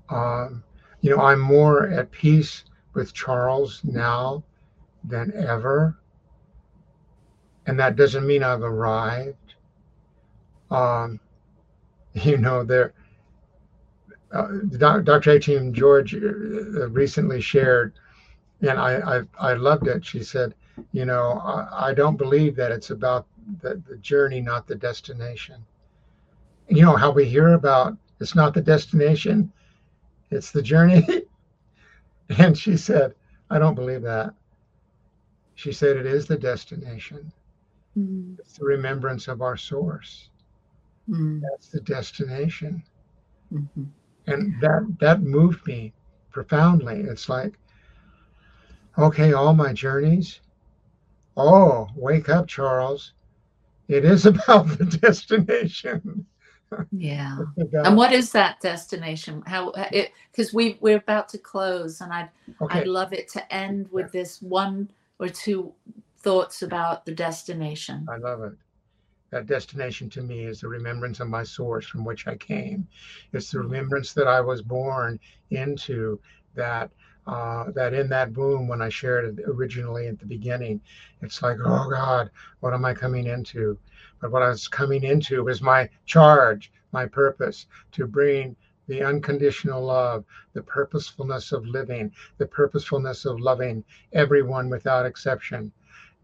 [0.10, 0.64] um,
[1.02, 4.44] you know, I'm more at peace with Charles now
[5.04, 5.98] than ever.
[7.66, 9.56] And that doesn't mean I've arrived.
[10.72, 11.20] Um,
[12.14, 12.94] you know, there,
[14.32, 14.48] uh,
[15.04, 15.32] Dr.
[15.32, 15.74] A.T.M.
[15.74, 17.94] George uh, recently shared,
[18.62, 20.04] and I, I, I loved it.
[20.06, 20.56] She said,
[20.92, 23.28] you know, I, I don't believe that it's about
[23.62, 25.64] the, the journey, not the destination.
[26.68, 29.52] You know how we hear about it's not the destination,
[30.32, 31.06] it's the journey.
[32.38, 33.14] and she said,
[33.50, 34.34] I don't believe that.
[35.56, 37.32] She said it is the destination.
[37.98, 38.36] Mm-hmm.
[38.40, 40.30] It's the remembrance of our source.
[41.10, 41.42] Mm-hmm.
[41.42, 42.84] That's the destination.
[43.54, 43.84] Mm-hmm
[44.28, 45.94] and that that moved me
[46.32, 47.54] profoundly it's like
[48.98, 50.40] okay all my journeys
[51.38, 53.14] oh wake up charles
[53.88, 56.26] it is about the destination
[56.92, 62.02] yeah about, and what is that destination how it because we we're about to close
[62.02, 62.30] and i'd
[62.62, 62.80] okay.
[62.80, 64.90] i'd love it to end with this one
[65.20, 65.72] or two
[66.24, 68.54] thoughts about the destination i love it
[69.34, 72.88] that destination to me is the remembrance of my source from which I came.
[73.32, 75.20] It's the remembrance that I was born
[75.50, 76.20] into
[76.54, 76.92] that
[77.26, 80.82] uh, that in that boom when I shared it originally at the beginning,
[81.24, 83.76] it's like, oh God, what am I coming into?
[84.22, 88.56] But what I was coming into was my charge, my purpose to bring
[88.88, 95.72] the unconditional love, the purposefulness of living, the purposefulness of loving everyone without exception.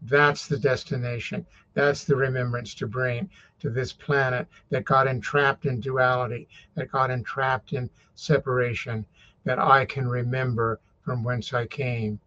[0.02, 1.46] That's the destination.
[1.74, 3.30] That's the remembrance to bring
[3.60, 9.04] to this planet that got entrapped in duality, that got entrapped in separation,
[9.44, 12.20] that I can remember from whence I came,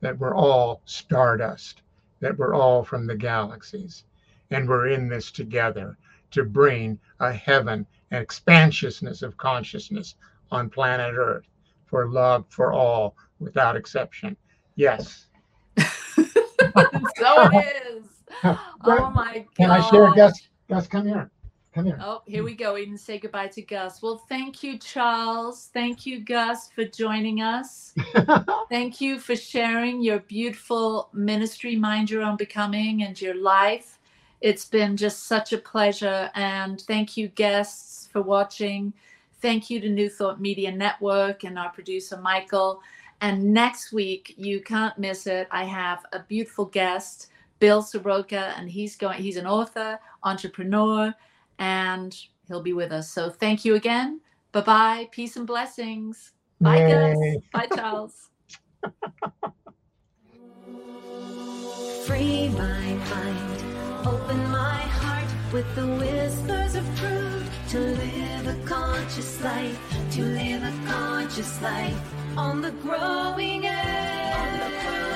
[0.00, 1.82] that we're all stardust,
[2.20, 4.04] that we're all from the galaxies,
[4.50, 5.96] and we're in this together
[6.30, 10.14] to bring a heaven an expansiousness of consciousness
[10.50, 11.46] on planet Earth
[11.86, 14.36] for love for all without exception.
[14.76, 15.25] Yes.
[17.16, 18.04] so it is.
[18.84, 19.54] Oh my god.
[19.56, 20.48] Can I share Gus?
[20.68, 21.30] Gus, come here.
[21.72, 21.98] Come here.
[22.00, 22.74] Oh, here we go.
[22.74, 24.00] We can say goodbye to Gus.
[24.02, 25.68] Well, thank you, Charles.
[25.72, 27.94] Thank you, Gus, for joining us.
[28.70, 33.98] thank you for sharing your beautiful ministry, Mind Your Own Becoming, and your life.
[34.40, 36.30] It's been just such a pleasure.
[36.34, 38.92] And thank you, guests, for watching.
[39.42, 42.80] Thank you to New Thought Media Network and our producer, Michael.
[43.20, 45.48] And next week, you can't miss it.
[45.50, 51.14] I have a beautiful guest, Bill Soroka, and he's going, he's an author, entrepreneur,
[51.58, 53.10] and he'll be with us.
[53.10, 54.20] So thank you again.
[54.52, 55.08] Bye bye.
[55.12, 56.32] Peace and blessings.
[56.60, 57.40] Bye, Yay.
[57.52, 57.68] Gus.
[57.68, 58.30] Bye, Charles.
[62.06, 67.35] Free my mind, open my heart with the whispers of truth
[67.68, 69.78] to live a conscious life,
[70.12, 71.98] to live a conscious life
[72.36, 75.15] on the growing edge.